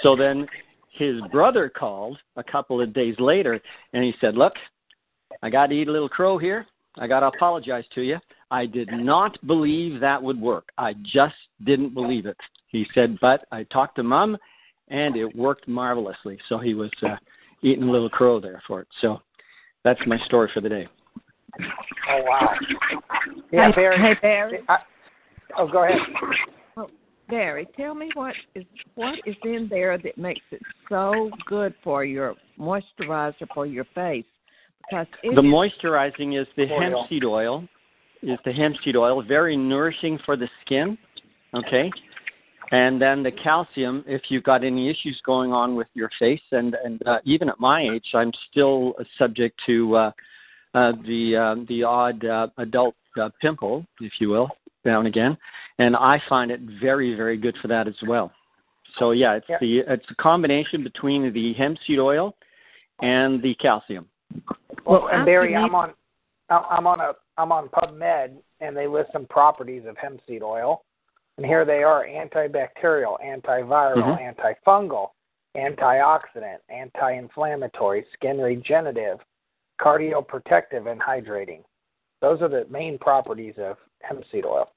So 0.04 0.16
then 0.16 0.48
his 0.97 1.21
brother 1.31 1.69
called 1.69 2.18
a 2.35 2.44
couple 2.44 2.81
of 2.81 2.94
days 2.94 3.16
later, 3.19 3.59
and 3.94 4.04
he 4.04 4.13
said, 4.19 4.35
"Look, 4.35 4.54
I 5.42 5.49
got 5.49 5.68
to 5.68 5.75
eat 5.75 5.87
a 5.87 5.92
little 5.92 6.09
crow 6.09 6.37
here. 6.37 6.66
I 6.97 7.07
got 7.07 7.19
to 7.19 7.27
apologize 7.27 7.85
to 7.95 8.01
you. 8.01 8.18
I 8.49 8.66
did 8.66 8.89
not 8.92 9.37
believe 9.45 9.99
that 9.99 10.21
would 10.21 10.39
work. 10.39 10.69
I 10.77 10.94
just 11.04 11.35
didn't 11.66 11.94
believe 11.94 12.25
it." 12.25 12.37
He 12.68 12.85
said, 12.94 13.18
"But 13.21 13.45
I 13.51 13.63
talked 13.63 13.95
to 13.97 14.04
mom, 14.04 14.37
and 14.89 15.16
it 15.16 15.35
worked 15.35 15.68
marvelously." 15.68 16.37
So 16.49 16.57
he 16.57 16.73
was 16.73 16.92
uh, 17.04 17.16
eating 17.61 17.87
a 17.87 17.92
little 17.92 18.09
crow 18.09 18.39
there 18.39 18.61
for 18.68 18.81
it. 18.81 18.87
So 19.01 19.21
that's 19.83 19.99
my 20.06 20.18
story 20.25 20.49
for 20.54 20.61
the 20.61 20.69
day. 20.69 20.87
Oh 22.09 22.23
wow. 22.23 22.54
Yeah, 23.51 23.69
hey, 23.69 23.75
Barry. 23.75 23.97
Hey 23.97 24.16
Barry. 24.21 24.59
I, 24.68 24.77
oh, 25.57 25.68
go 25.68 25.83
ahead. 25.83 25.99
Barry, 27.30 27.68
tell 27.76 27.94
me 27.94 28.10
what 28.14 28.36
is 28.56 28.64
what 28.96 29.16
is 29.26 29.36
in 29.44 29.68
there 29.69 29.98
that 29.98 30.18
makes 30.18 30.46
it 30.52 30.62
so 30.88 31.30
good 31.46 31.74
for 31.84 32.06
your 32.06 32.36
moisturizer 32.57 33.48
for 33.54 33.66
your 33.66 33.86
face? 33.94 34.26
Because 34.90 35.07
the 35.24 35.42
moisturizing 35.42 36.40
is 36.40 36.48
the 36.56 36.66
hemp 36.66 36.96
seed 37.10 37.26
oil. 37.26 37.68
Is 38.24 38.40
the 38.46 38.54
hemp 38.54 38.78
seed 38.84 38.96
oil 38.96 39.22
very 39.22 39.57
nourishing 39.57 40.18
for 40.26 40.38
the 40.38 40.48
skin? 40.66 40.98
Okay. 41.54 41.92
And 42.72 43.02
then 43.02 43.24
the 43.24 43.31
calcium, 43.31 44.04
if 44.07 44.24
you've 44.30 44.44
got 44.44 44.64
any 44.64 44.90
issues 44.90 45.22
going 45.26 45.54
on 45.54 45.76
with 45.76 45.88
your 45.94 46.10
face, 46.19 46.42
and 46.52 46.76
and 46.84 47.06
uh, 47.06 47.19
even 47.26 47.50
at 47.50 47.60
my 47.60 47.81
age, 47.81 48.07
I'm 48.14 48.31
still 48.50 48.94
subject 49.18 49.60
to 49.66 49.96
uh, 49.96 50.12
uh, 50.74 50.92
the 51.06 51.36
uh, 51.36 51.66
the 51.68 51.84
odd 51.84 52.26
uh, 52.26 52.48
adult 52.57 52.96
uh, 53.19 53.30
pimple, 53.42 53.86
if 54.02 54.14
you 54.19 54.30
will, 54.30 54.50
down 54.86 55.06
again, 55.06 55.38
and 55.80 55.96
I 55.96 56.22
find 56.30 56.52
it 56.52 56.62
very 56.81 57.16
very 57.16 57.38
good 57.38 57.56
for 57.62 57.68
that 57.68 57.88
as 57.88 57.96
well. 58.07 58.31
So 59.00 59.12
yeah, 59.12 59.34
it's 59.34 59.46
yeah. 59.50 59.57
the 59.60 59.80
it's 59.88 60.06
a 60.10 60.16
combination 60.16 60.84
between 60.84 61.31
the 61.34 61.54
hemp 61.54 61.78
seed 61.86 62.00
oil 62.00 62.36
and 63.02 63.42
the 63.42 63.54
calcium. 63.56 64.07
Well, 64.86 65.10
and 65.12 65.26
Barry, 65.26 65.56
I'm 65.56 65.76
on 65.76 65.94
I'm 66.50 66.88
on 66.88 67.00
a 67.00 67.14
I'm 67.38 67.52
on 67.52 67.69
PubMed, 67.69 68.38
and 68.62 68.76
they 68.76 68.88
list 68.88 69.12
some 69.14 69.26
properties 69.26 69.84
of 69.88 69.98
hemp 69.98 70.22
seed 70.28 70.42
oil, 70.42 70.84
and 71.38 71.46
here 71.46 71.66
they 71.66 71.84
are: 71.84 72.06
antibacterial, 72.06 73.18
antiviral, 73.24 73.98
mm-hmm. 73.98 74.42
antifungal, 74.69 75.10
antioxidant, 75.56 76.57
anti-inflammatory, 76.69 78.06
skin 78.14 78.38
regenerative, 78.38 79.19
cardioprotective 79.80 80.90
and 80.92 81.02
hydrating. 81.02 81.62
Those 82.22 82.42
are 82.42 82.50
the 82.50 82.66
main 82.69 82.98
properties 82.98 83.56
of 83.57 83.78
hemp 84.01 84.23
seed 84.31 84.45
oil. 84.45 84.69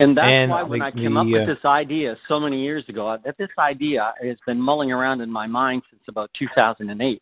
And 0.00 0.16
that's 0.16 0.26
And 0.26 0.50
why 0.50 0.62
when 0.62 0.80
the- 0.80 0.86
I 0.86 0.90
came 0.90 1.14
the, 1.14 1.20
up 1.20 1.26
with 1.26 1.42
uh, 1.42 1.54
this 1.54 1.64
idea 1.64 2.16
so 2.28 2.40
many 2.40 2.60
years 2.62 2.84
ago, 2.88 3.16
that 3.24 3.36
this 3.38 3.50
idea 3.58 4.12
has 4.22 4.36
been 4.46 4.60
mulling 4.60 4.90
around 4.92 5.20
in 5.20 5.30
my 5.30 5.46
mind 5.46 5.82
since 5.90 6.02
about 6.08 6.30
2008. 6.38 7.20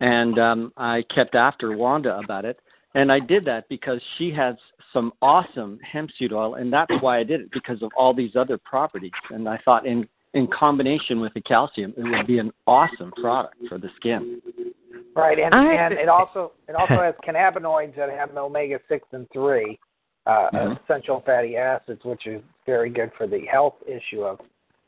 And 0.00 0.38
um, 0.38 0.72
I 0.76 1.02
kept 1.14 1.34
after 1.34 1.76
Wanda 1.76 2.18
about 2.22 2.44
it. 2.44 2.58
And 2.94 3.10
I 3.10 3.18
did 3.18 3.44
that 3.46 3.68
because 3.68 4.00
she 4.18 4.30
has 4.32 4.54
some 4.92 5.12
awesome 5.20 5.80
hemp 5.80 6.10
seed 6.16 6.32
oil, 6.32 6.54
and 6.54 6.72
that's 6.72 6.92
why 7.00 7.18
I 7.18 7.24
did 7.24 7.40
it 7.40 7.50
because 7.50 7.82
of 7.82 7.90
all 7.96 8.14
these 8.14 8.36
other 8.36 8.56
properties. 8.56 9.10
And 9.30 9.48
I 9.48 9.58
thought, 9.64 9.84
in 9.86 10.06
in 10.34 10.46
combination 10.48 11.20
with 11.20 11.32
the 11.34 11.40
calcium, 11.40 11.92
it 11.96 12.02
would 12.02 12.26
be 12.26 12.38
an 12.38 12.52
awesome 12.66 13.12
product 13.20 13.54
for 13.68 13.78
the 13.78 13.88
skin. 13.96 14.40
Right, 15.16 15.38
and 15.38 15.54
I- 15.54 15.74
and 15.74 15.94
it 15.94 16.08
also 16.08 16.52
it 16.68 16.76
also 16.76 17.02
has 17.02 17.14
cannabinoids 17.26 17.96
that 17.96 18.10
have 18.10 18.36
omega 18.36 18.78
six 18.88 19.06
and 19.12 19.28
three 19.32 19.78
uh, 20.26 20.50
Mhm. 20.50 20.80
essential 20.82 21.20
fatty 21.20 21.56
acids, 21.56 22.04
which 22.04 22.26
is 22.26 22.42
very 22.66 22.90
good 22.90 23.12
for 23.16 23.26
the 23.26 23.44
health 23.46 23.76
issue 23.86 24.22
of 24.22 24.40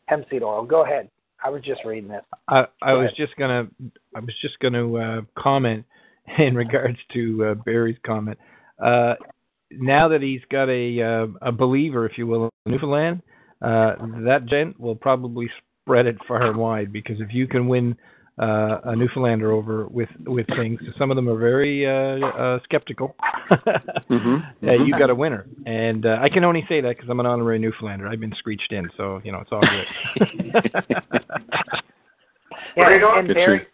hemp 0.07 0.29
seed 0.31 0.43
oil. 0.43 0.65
Go 0.65 0.85
ahead. 0.85 1.11
I 1.45 1.51
was 1.51 1.63
just 1.63 1.85
reading 1.85 2.09
this. 2.09 2.25
I, 2.49 2.67
I 2.83 2.95
was 2.95 3.13
just 3.13 3.37
gonna 3.37 3.69
I 4.15 4.21
was 4.21 4.35
just 4.41 4.59
gonna 4.61 4.95
uh, 4.95 5.21
comment 5.37 5.85
in 6.39 6.55
regards 6.55 6.99
to 7.13 7.45
uh, 7.45 7.55
Barry's 7.55 7.99
comment. 8.05 8.39
Uh, 8.83 9.15
now 9.71 10.09
that 10.09 10.23
he's 10.23 10.41
got 10.51 10.69
a 10.71 11.03
uh, 11.03 11.27
a 11.43 11.53
believer, 11.53 12.07
if 12.07 12.17
you 12.17 12.27
will, 12.27 12.49
in 12.65 12.73
Newfoundland, 12.73 13.23
uh, 13.63 13.97
that 14.25 14.47
gent 14.47 14.79
will 14.81 14.97
probably 14.97 15.51
spread 15.83 16.07
it 16.07 16.17
far 16.27 16.47
and 16.47 16.57
wide 16.57 16.93
because 16.93 17.21
if 17.21 17.33
you 17.33 17.47
can 17.47 17.69
win 17.69 17.97
uh, 18.39 18.81
a 18.85 18.97
Newfoundlander 18.97 19.51
over 19.51 19.87
with 19.87 20.09
with 20.27 20.47
things, 20.49 20.81
some 20.99 21.11
of 21.11 21.17
them 21.17 21.29
are 21.29 21.39
very 21.39 21.87
uh, 21.87 22.27
uh, 22.27 22.59
skeptical. 22.65 23.17
Mhm, 24.11 24.43
Uh, 24.63 24.67
mhm. 24.67 24.87
you 24.87 24.99
got 24.99 25.11
a 25.11 25.15
winner, 25.15 25.47
and 25.67 26.07
uh, 26.07 26.19
I 26.21 26.29
can 26.29 26.43
only 26.45 26.65
say 26.69 26.81
that 26.81 26.97
because 26.97 27.09
I'm 27.09 27.21
an 27.21 27.27
honorary 27.27 27.59
Newfoundlander. 27.59 28.09
I've 28.09 28.21
been 28.21 28.35
screeched 28.39 28.73
in, 28.73 28.91
so 28.97 29.21
you 29.25 29.33
know 29.33 29.39
it's 29.41 29.53
all 29.53 29.61
good. 29.61 29.87
Yeah, 32.77 32.85
Right 32.85 33.19
and 33.19 33.29
Barry, 33.29 33.67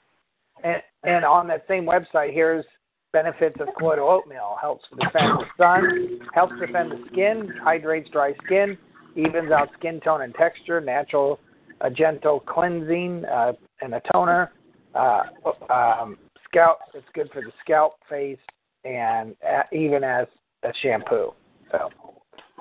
and, 0.62 0.80
and 1.02 1.24
on 1.24 1.48
that 1.48 1.64
same 1.66 1.84
website, 1.84 2.32
here's 2.32 2.64
benefits 3.12 3.56
of 3.60 3.68
colloidal 3.76 4.08
oatmeal. 4.08 4.56
Helps 4.60 4.84
defend 4.90 5.32
the 5.38 5.44
sun, 5.56 6.20
helps 6.34 6.54
defend 6.60 6.92
the 6.92 7.04
skin, 7.10 7.52
hydrates 7.62 8.08
dry 8.10 8.32
skin, 8.44 8.78
evens 9.16 9.50
out 9.50 9.70
skin 9.78 10.00
tone 10.00 10.22
and 10.22 10.34
texture, 10.34 10.80
natural, 10.80 11.40
a 11.80 11.90
gentle 11.90 12.40
cleansing 12.40 13.24
uh, 13.24 13.52
and 13.82 13.94
a 13.94 14.02
toner. 14.12 14.52
Uh, 14.94 15.22
um, 15.70 16.18
scalp, 16.44 16.78
it's 16.94 17.06
good 17.14 17.30
for 17.32 17.42
the 17.42 17.52
scalp, 17.62 17.94
face, 18.08 18.38
and 18.84 19.34
uh, 19.46 19.62
even 19.72 20.04
as 20.04 20.26
a 20.62 20.70
shampoo. 20.82 21.32
So. 21.70 21.90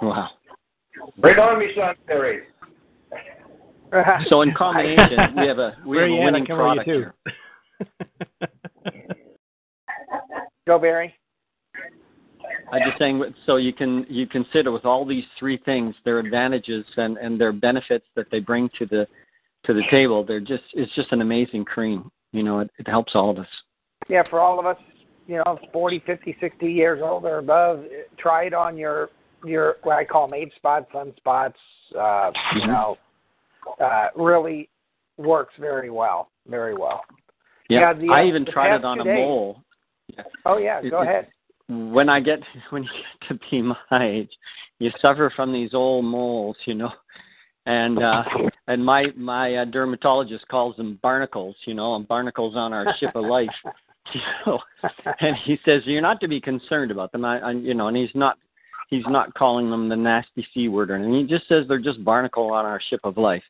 Wow. 0.02 0.30
Bring 1.18 1.38
on 1.38 1.60
me, 1.60 1.68
Sean 1.76 1.96
Perry. 2.08 2.44
So 4.30 4.42
in 4.42 4.54
combination, 4.54 5.18
we 5.36 5.48
have 5.48 5.60
a 5.60 5.76
we 5.86 5.98
Where 5.98 6.08
have 6.08 6.12
a 6.12 6.14
you 6.14 6.22
at? 6.22 6.22
I 6.22 6.26
winning 6.26 6.46
can 6.46 6.58
wear 6.58 6.68
you 6.68 6.82
product 6.82 6.90
here. 6.90 7.14
Go, 10.66 10.80
Barry. 10.80 11.14
I'm 12.72 12.80
just 12.88 12.98
saying, 12.98 13.22
so 13.46 13.58
you 13.58 13.74
can 13.74 14.06
you 14.08 14.28
consider 14.28 14.72
with 14.72 14.86
all 14.86 15.06
these 15.06 15.26
three 15.38 15.58
things, 15.66 15.94
their 16.06 16.20
advantages 16.20 16.86
and 16.96 17.18
and 17.18 17.40
their 17.40 17.52
benefits 17.52 18.06
that 18.16 18.28
they 18.32 18.40
bring 18.40 18.70
to 18.80 18.86
the 18.86 19.06
to 19.66 19.74
the 19.74 19.84
table. 19.92 20.24
They're 20.26 20.40
just 20.40 20.64
it's 20.74 20.94
just 20.96 21.12
an 21.12 21.22
amazing 21.22 21.66
cream. 21.66 22.12
You 22.32 22.44
know, 22.44 22.60
it, 22.60 22.70
it 22.78 22.88
helps 22.88 23.14
all 23.16 23.30
of 23.30 23.38
us. 23.40 23.48
yeah, 24.10 24.24
for 24.30 24.40
all 24.40 24.60
of 24.60 24.66
us, 24.66 24.78
you 25.28 25.36
know, 25.46 25.60
40, 25.74 26.00
50, 26.06 26.36
60 26.40 26.66
years 26.72 27.02
old 27.04 27.26
or 27.26 27.38
above, 27.40 27.84
try 28.18 28.46
it 28.46 28.54
on 28.54 28.78
your 28.78 29.10
your 29.46 29.76
what 29.84 29.98
I 29.98 30.06
call 30.06 30.28
them 30.28 30.36
age 30.40 30.52
spots, 30.56 30.86
sunspots. 30.94 31.54
Uh, 31.98 32.32
You 32.56 32.62
Mhm. 32.62 32.68
know, 32.68 32.98
uh, 33.80 34.08
really 34.16 34.70
works 35.18 35.54
very 35.58 35.90
well, 35.90 36.30
very 36.48 36.74
well. 36.74 37.04
Yeah, 37.70 37.80
Yeah, 37.82 37.94
the- 37.94 38.10
I 38.10 38.24
even 38.26 38.46
tried 38.46 38.76
it 38.76 38.86
on 38.86 38.98
two 38.98 39.04
a 39.04 39.06
mole. 39.06 39.64
Oh 40.46 40.58
yeah, 40.58 40.80
It- 40.80 40.90
go 40.90 41.02
it- 41.02 41.08
ahead. 41.08 41.28
When 41.68 42.10
I 42.10 42.20
get 42.20 42.42
when 42.72 42.84
you 42.84 42.90
get 42.90 43.28
to 43.28 43.34
be 43.50 43.62
my 43.62 43.78
age, 44.06 44.32
you 44.80 44.90
suffer 45.02 45.30
from 45.36 45.52
these 45.54 45.74
old 45.74 46.06
moles, 46.06 46.58
you 46.66 46.74
know, 46.74 46.92
and 47.66 48.02
uh 48.04 48.24
and 48.68 48.84
my 48.84 49.08
my 49.16 49.56
uh, 49.56 49.66
dermatologist 49.66 50.48
calls 50.48 50.76
them 50.78 51.00
barnacles, 51.02 51.56
you 51.66 51.74
know, 51.74 51.96
and 51.96 52.08
barnacles 52.08 52.56
on 52.56 52.74
our 52.74 52.96
ship 53.00 53.12
of 53.16 53.26
life. 53.26 53.50
You 54.14 54.22
know, 54.46 54.60
and 55.22 55.38
he 55.46 55.58
says 55.64 55.84
you're 55.86 56.02
not 56.02 56.20
to 56.22 56.28
be 56.28 56.42
concerned 56.42 56.92
about 56.92 57.12
them. 57.12 57.24
I, 57.24 57.40
I 57.40 57.52
you 57.52 57.74
know, 57.74 57.88
and 57.88 57.96
he's 57.96 58.10
not 58.16 58.38
he's 58.90 59.06
not 59.08 59.34
calling 59.36 59.70
them 59.70 59.90
the 59.90 59.96
nasty 59.96 60.46
c 60.54 60.68
word 60.68 60.92
or 60.92 60.96
anything. 60.96 61.14
He 61.14 61.24
just 61.24 61.48
says 61.48 61.66
they're 61.68 61.80
just 61.80 62.04
barnacle 62.04 62.52
on 62.52 62.66
our 62.66 62.82
ship 62.90 63.00
of 63.04 63.18
life. 63.18 63.44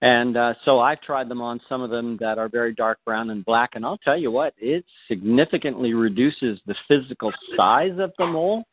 And 0.00 0.36
uh, 0.36 0.54
so 0.64 0.80
I've 0.80 1.00
tried 1.02 1.28
them 1.28 1.40
on 1.40 1.60
some 1.68 1.80
of 1.80 1.90
them 1.90 2.16
that 2.20 2.36
are 2.36 2.48
very 2.48 2.74
dark 2.74 2.98
brown 3.04 3.30
and 3.30 3.44
black, 3.44 3.70
and 3.74 3.84
I'll 3.86 3.98
tell 3.98 4.16
you 4.16 4.32
what, 4.32 4.52
it 4.58 4.84
significantly 5.06 5.94
reduces 5.94 6.58
the 6.66 6.74
physical 6.88 7.32
size 7.56 7.96
of 7.98 8.12
the 8.18 8.26
mole, 8.26 8.64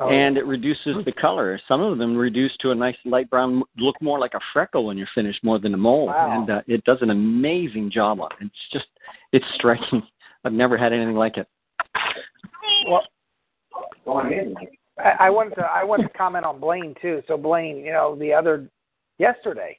Oh, 0.00 0.08
and 0.08 0.36
it 0.36 0.44
reduces 0.44 0.96
the 1.04 1.12
color. 1.12 1.60
Some 1.68 1.80
of 1.80 1.98
them 1.98 2.16
reduce 2.16 2.56
to 2.58 2.72
a 2.72 2.74
nice 2.74 2.96
light 3.04 3.30
brown, 3.30 3.62
look 3.78 4.00
more 4.02 4.18
like 4.18 4.34
a 4.34 4.40
freckle 4.52 4.86
when 4.86 4.98
you're 4.98 5.08
finished, 5.14 5.44
more 5.44 5.60
than 5.60 5.72
a 5.74 5.76
mole. 5.76 6.06
Wow. 6.06 6.40
And 6.40 6.50
uh, 6.50 6.62
it 6.66 6.82
does 6.84 6.98
an 7.00 7.10
amazing 7.10 7.90
job 7.92 8.20
on 8.20 8.30
it. 8.40 8.46
It's 8.46 8.72
just, 8.72 8.86
it's 9.32 9.44
striking. 9.54 10.02
I've 10.44 10.52
never 10.52 10.76
had 10.76 10.92
anything 10.92 11.14
like 11.14 11.36
it. 11.36 11.46
well, 12.88 13.02
I, 14.98 15.10
I 15.20 15.30
wanted 15.30 15.54
to 15.56 15.62
I 15.62 15.84
wanted 15.84 16.04
to 16.08 16.18
comment 16.18 16.44
on 16.44 16.60
Blaine 16.60 16.94
too. 17.00 17.22
So 17.26 17.36
Blaine, 17.36 17.78
you 17.78 17.92
know, 17.92 18.16
the 18.18 18.32
other 18.32 18.68
yesterday, 19.18 19.78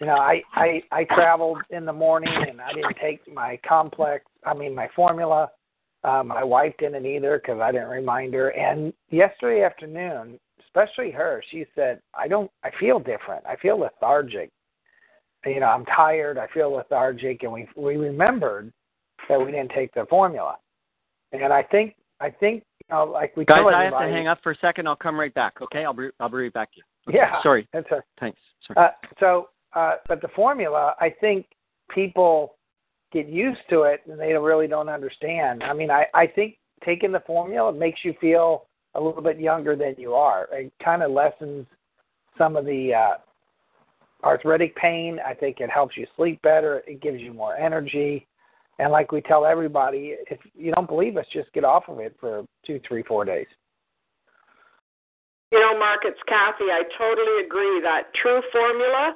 you 0.00 0.06
know, 0.06 0.14
I 0.14 0.42
I 0.54 0.82
I 0.92 1.04
traveled 1.04 1.58
in 1.70 1.84
the 1.84 1.92
morning 1.92 2.32
and 2.32 2.60
I 2.60 2.72
didn't 2.72 2.96
take 3.00 3.20
my 3.32 3.58
complex. 3.66 4.24
I 4.44 4.54
mean, 4.54 4.74
my 4.74 4.88
formula. 4.94 5.50
Uh, 6.06 6.22
my 6.22 6.44
wife 6.44 6.72
didn't 6.78 7.04
either 7.04 7.38
because 7.38 7.60
I 7.60 7.72
didn't 7.72 7.88
remind 7.88 8.32
her. 8.34 8.50
And 8.50 8.92
yesterday 9.10 9.64
afternoon, 9.64 10.38
especially 10.64 11.10
her, 11.10 11.42
she 11.50 11.66
said, 11.74 12.00
"I 12.14 12.28
don't. 12.28 12.50
I 12.62 12.70
feel 12.78 13.00
different. 13.00 13.44
I 13.44 13.56
feel 13.56 13.78
lethargic. 13.78 14.50
You 15.44 15.60
know, 15.60 15.66
I'm 15.66 15.84
tired. 15.86 16.38
I 16.38 16.46
feel 16.54 16.70
lethargic." 16.70 17.42
And 17.42 17.52
we 17.52 17.68
we 17.76 17.96
remembered 17.96 18.72
that 19.28 19.38
we 19.38 19.46
didn't 19.46 19.72
take 19.72 19.92
the 19.94 20.06
formula. 20.08 20.56
And 21.32 21.52
I 21.52 21.62
think 21.64 21.96
I 22.20 22.30
think 22.30 22.62
you 22.88 22.94
know, 22.94 23.04
like 23.04 23.36
we 23.36 23.44
Guys, 23.44 23.64
I 23.74 23.84
have 23.84 23.92
to 23.94 24.08
hang 24.08 24.28
up 24.28 24.38
for 24.42 24.52
a 24.52 24.56
second. 24.58 24.86
I'll 24.86 24.96
come 24.96 25.18
right 25.18 25.34
back. 25.34 25.60
Okay, 25.60 25.84
I'll 25.84 25.92
be, 25.92 26.08
I'll 26.20 26.28
be 26.28 26.36
right 26.36 26.52
back 26.52 26.70
to 26.72 26.78
you. 26.78 27.14
Yeah, 27.14 27.40
Sorry. 27.42 27.68
That's 27.72 27.90
a, 27.90 28.02
Thanks. 28.18 28.38
Sorry. 28.66 28.86
uh, 28.86 28.90
so, 29.20 29.48
uh, 29.74 29.96
but 30.08 30.20
the 30.20 30.28
formula, 30.34 30.94
I 31.00 31.10
think 31.20 31.46
people 31.88 32.55
get 33.16 33.32
used 33.32 33.60
to 33.70 33.82
it 33.82 34.02
and 34.06 34.20
they 34.20 34.34
really 34.34 34.66
don't 34.66 34.88
understand. 34.88 35.62
I 35.62 35.72
mean, 35.72 35.90
I, 35.90 36.04
I 36.12 36.26
think 36.26 36.58
taking 36.84 37.12
the 37.12 37.22
formula 37.26 37.72
makes 37.72 38.00
you 38.04 38.14
feel 38.20 38.66
a 38.94 39.00
little 39.00 39.22
bit 39.22 39.40
younger 39.40 39.74
than 39.74 39.94
you 39.96 40.12
are. 40.12 40.48
It 40.52 40.72
kind 40.84 41.02
of 41.02 41.10
lessens 41.10 41.66
some 42.36 42.56
of 42.56 42.66
the 42.66 42.92
uh, 42.94 44.26
arthritic 44.26 44.76
pain. 44.76 45.18
I 45.26 45.32
think 45.32 45.60
it 45.60 45.70
helps 45.70 45.96
you 45.96 46.06
sleep 46.16 46.42
better. 46.42 46.82
It 46.86 47.00
gives 47.00 47.20
you 47.20 47.32
more 47.32 47.56
energy. 47.56 48.26
And 48.78 48.92
like 48.92 49.12
we 49.12 49.22
tell 49.22 49.46
everybody, 49.46 50.14
if 50.30 50.38
you 50.54 50.72
don't 50.72 50.88
believe 50.88 51.16
us, 51.16 51.24
just 51.32 51.50
get 51.54 51.64
off 51.64 51.84
of 51.88 51.98
it 52.00 52.14
for 52.20 52.44
two, 52.66 52.78
three, 52.86 53.02
four 53.02 53.24
days. 53.24 53.46
You 55.52 55.60
know, 55.60 55.78
Mark, 55.78 56.00
it's 56.04 56.20
Kathy. 56.28 56.64
I 56.64 56.82
totally 56.98 57.46
agree 57.46 57.80
that 57.82 58.12
true 58.20 58.42
formula, 58.52 59.14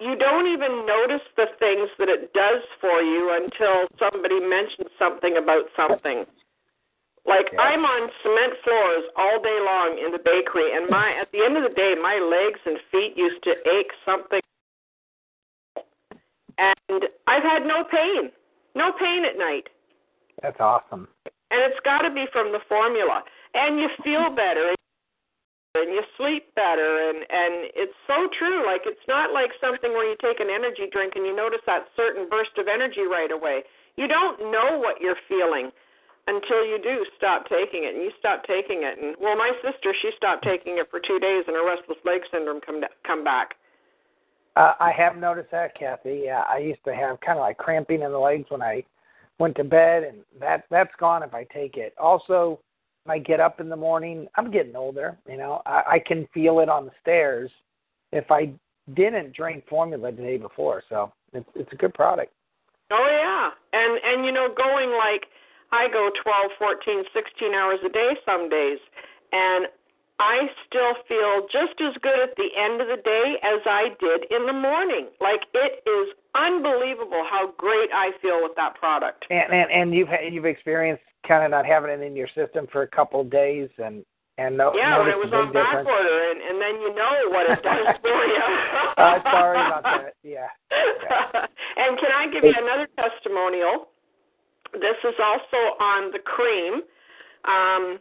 you 0.00 0.16
don't 0.16 0.46
even 0.46 0.86
notice 0.86 1.24
the 1.36 1.46
things 1.58 1.88
that 1.98 2.08
it 2.08 2.32
does 2.32 2.62
for 2.80 3.00
you 3.02 3.32
until 3.34 3.86
somebody 3.98 4.40
mentions 4.40 4.88
something 4.98 5.36
about 5.36 5.64
something. 5.76 6.24
Like 7.26 7.50
Yeah. 7.52 7.60
I'm 7.60 7.84
on 7.84 8.10
cement 8.22 8.54
floors 8.64 9.04
all 9.16 9.40
day 9.42 9.58
long 9.60 9.98
in 9.98 10.12
the 10.12 10.18
bakery, 10.18 10.72
and 10.76 10.88
my 10.88 11.12
at 11.20 11.30
the 11.32 11.44
end 11.44 11.56
of 11.56 11.62
the 11.64 11.74
day, 11.74 11.94
my 12.00 12.16
legs 12.18 12.60
and 12.64 12.78
feet 12.90 13.16
used 13.16 13.42
to 13.44 13.52
ache 13.68 13.92
something, 14.06 14.40
and 16.58 17.04
I've 17.26 17.42
had 17.42 17.66
no 17.66 17.84
pain, 17.84 18.30
no 18.74 18.92
pain 18.98 19.24
at 19.24 19.36
night 19.36 19.68
That's 20.42 20.60
awesome. 20.60 21.08
and 21.50 21.60
it's 21.60 21.80
got 21.84 22.02
to 22.02 22.10
be 22.10 22.26
from 22.32 22.52
the 22.52 22.60
formula 22.68 23.22
and 23.54 23.78
you 23.78 23.88
feel 24.04 24.30
better 24.34 24.68
and 24.68 24.76
you 25.86 26.02
sleep 26.16 26.50
better. 26.54 27.08
And 27.08 27.22
and 27.22 27.70
it's 27.78 27.94
so 28.06 28.26
true. 28.38 28.66
Like 28.66 28.82
it's 28.84 29.06
not 29.06 29.32
like 29.32 29.50
something 29.60 29.92
where 29.92 30.08
you 30.08 30.16
take 30.18 30.40
an 30.40 30.50
energy 30.50 30.90
drink 30.90 31.14
and 31.14 31.24
you 31.24 31.34
notice 31.34 31.62
that 31.66 31.86
certain 31.94 32.28
burst 32.28 32.58
of 32.58 32.66
energy 32.66 33.06
right 33.06 33.30
away. 33.30 33.62
You 33.96 34.08
don't 34.08 34.50
know 34.50 34.78
what 34.78 35.00
you're 35.00 35.20
feeling 35.28 35.70
until 36.26 36.64
you 36.64 36.78
do 36.82 37.06
stop 37.16 37.48
taking 37.48 37.84
it 37.84 37.94
and 37.94 38.02
you 38.02 38.12
stop 38.18 38.44
taking 38.44 38.82
it. 38.82 38.98
And 38.98 39.16
well 39.20 39.36
my 39.36 39.52
sister 39.62 39.94
she 40.02 40.10
stopped 40.16 40.44
taking 40.44 40.78
it 40.78 40.90
for 40.90 41.00
2 41.00 41.18
days 41.18 41.44
and 41.46 41.56
her 41.56 41.66
restless 41.66 41.98
leg 42.04 42.22
syndrome 42.30 42.60
come 42.60 42.82
come 43.06 43.24
back. 43.24 43.54
Uh, 44.58 44.74
I 44.80 44.90
have 44.90 45.16
noticed 45.16 45.52
that, 45.52 45.78
Kathy. 45.78 46.22
Yeah, 46.24 46.42
I 46.48 46.58
used 46.58 46.82
to 46.84 46.94
have 46.94 47.20
kind 47.20 47.38
of 47.38 47.42
like 47.42 47.58
cramping 47.58 48.02
in 48.02 48.10
the 48.10 48.18
legs 48.18 48.46
when 48.48 48.60
I 48.60 48.82
went 49.38 49.56
to 49.56 49.64
bed, 49.64 50.02
and 50.02 50.18
that 50.40 50.64
that's 50.68 50.90
gone 50.98 51.22
if 51.22 51.32
I 51.32 51.44
take 51.44 51.76
it. 51.76 51.94
Also, 51.96 52.58
I 53.10 53.18
get 53.18 53.40
up 53.40 53.60
in 53.60 53.68
the 53.68 53.76
morning. 53.76 54.26
I'm 54.36 54.50
getting 54.50 54.76
older, 54.76 55.16
you 55.28 55.36
know. 55.36 55.62
I, 55.66 55.82
I 55.92 55.98
can 55.98 56.28
feel 56.32 56.60
it 56.60 56.68
on 56.68 56.84
the 56.86 56.92
stairs 57.02 57.50
if 58.12 58.30
I 58.30 58.52
didn't 58.94 59.34
drink 59.34 59.64
formula 59.68 60.12
the 60.12 60.22
day 60.22 60.36
before. 60.36 60.82
So 60.88 61.12
it's 61.32 61.48
it's 61.54 61.72
a 61.72 61.76
good 61.76 61.94
product. 61.94 62.32
Oh 62.90 63.08
yeah, 63.10 63.50
and 63.78 64.00
and 64.04 64.24
you 64.24 64.32
know, 64.32 64.48
going 64.56 64.90
like 64.90 65.26
I 65.72 65.88
go 65.92 66.10
12, 66.22 66.50
14, 66.58 67.04
16 67.12 67.54
hours 67.54 67.78
a 67.84 67.90
day 67.90 68.16
some 68.24 68.48
days, 68.48 68.78
and 69.32 69.66
I 70.18 70.48
still 70.66 70.94
feel 71.06 71.46
just 71.52 71.78
as 71.80 71.94
good 72.02 72.18
at 72.18 72.34
the 72.36 72.48
end 72.56 72.80
of 72.80 72.88
the 72.88 73.00
day 73.02 73.36
as 73.42 73.60
I 73.66 73.94
did 74.00 74.24
in 74.30 74.46
the 74.46 74.52
morning. 74.52 75.08
Like 75.20 75.42
it 75.54 75.82
is 75.86 76.14
unbelievable 76.34 77.24
how 77.28 77.52
great 77.56 77.90
I 77.92 78.10
feel 78.20 78.42
with 78.42 78.56
that 78.56 78.74
product. 78.74 79.26
And 79.30 79.52
and, 79.52 79.70
and 79.70 79.94
you've 79.94 80.08
you've 80.30 80.46
experienced 80.46 81.02
kind 81.26 81.44
of 81.44 81.50
not 81.50 81.66
having 81.66 81.90
it 81.90 82.00
in 82.02 82.16
your 82.16 82.28
system 82.34 82.66
for 82.70 82.82
a 82.82 82.88
couple 82.88 83.20
of 83.20 83.30
days 83.30 83.68
and 83.78 84.04
and 84.38 84.54
no, 84.54 84.70
yeah, 84.70 85.02
when 85.02 85.10
it 85.10 85.18
was 85.18 85.34
on 85.34 85.50
back 85.50 85.82
order, 85.82 86.18
and, 86.30 86.38
and 86.38 86.62
then 86.62 86.78
you 86.78 86.94
know 86.94 87.14
what 87.34 87.50
it 87.50 87.58
does 87.58 87.90
for 88.06 88.22
you. 88.22 88.46
uh, 88.94 89.18
sorry 89.34 89.58
about 89.58 89.82
that. 89.82 90.14
Yeah. 90.22 90.46
yeah. 90.70 91.42
and 91.74 91.98
can 91.98 92.14
I 92.14 92.30
give 92.30 92.46
you 92.46 92.54
another 92.54 92.86
testimonial? 92.94 93.90
This 94.78 94.94
is 95.02 95.18
also 95.18 95.58
on 95.82 96.14
the 96.14 96.22
cream. 96.22 96.86
Um, 97.50 97.98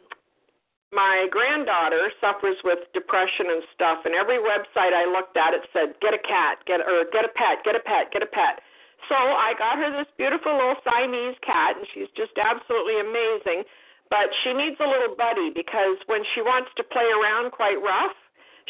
my 0.93 1.25
granddaughter 1.33 2.13
suffers 2.21 2.61
with 2.61 2.85
depression 2.93 3.49
and 3.57 3.65
stuff, 3.73 4.05
and 4.05 4.13
every 4.13 4.37
website 4.37 4.93
I 4.93 5.09
looked 5.09 5.41
at 5.41 5.57
it 5.57 5.65
said, 5.73 5.97
"Get 6.05 6.13
a 6.13 6.21
cat, 6.21 6.61
get 6.69 6.85
or 6.85 7.09
get 7.09 7.25
a 7.25 7.33
pet, 7.33 7.65
get 7.65 7.73
a 7.73 7.81
pet, 7.81 8.13
get 8.13 8.21
a 8.21 8.29
pet." 8.29 8.61
So 9.05 9.15
I 9.15 9.53
got 9.57 9.77
her 9.77 9.93
this 9.93 10.09
beautiful 10.17 10.57
little 10.57 10.75
Siamese 10.83 11.37
cat, 11.45 11.77
and 11.77 11.85
she's 11.93 12.09
just 12.17 12.33
absolutely 12.35 12.99
amazing 12.99 13.63
but 14.09 14.31
she 14.43 14.53
needs 14.53 14.79
a 14.79 14.87
little 14.87 15.15
buddy 15.15 15.51
because 15.51 15.99
when 16.07 16.23
she 16.33 16.41
wants 16.41 16.71
to 16.77 16.83
play 16.83 17.07
around 17.11 17.51
quite 17.51 17.79
rough, 17.83 18.15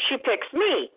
she 0.08 0.16
picks 0.18 0.50
me. 0.52 0.90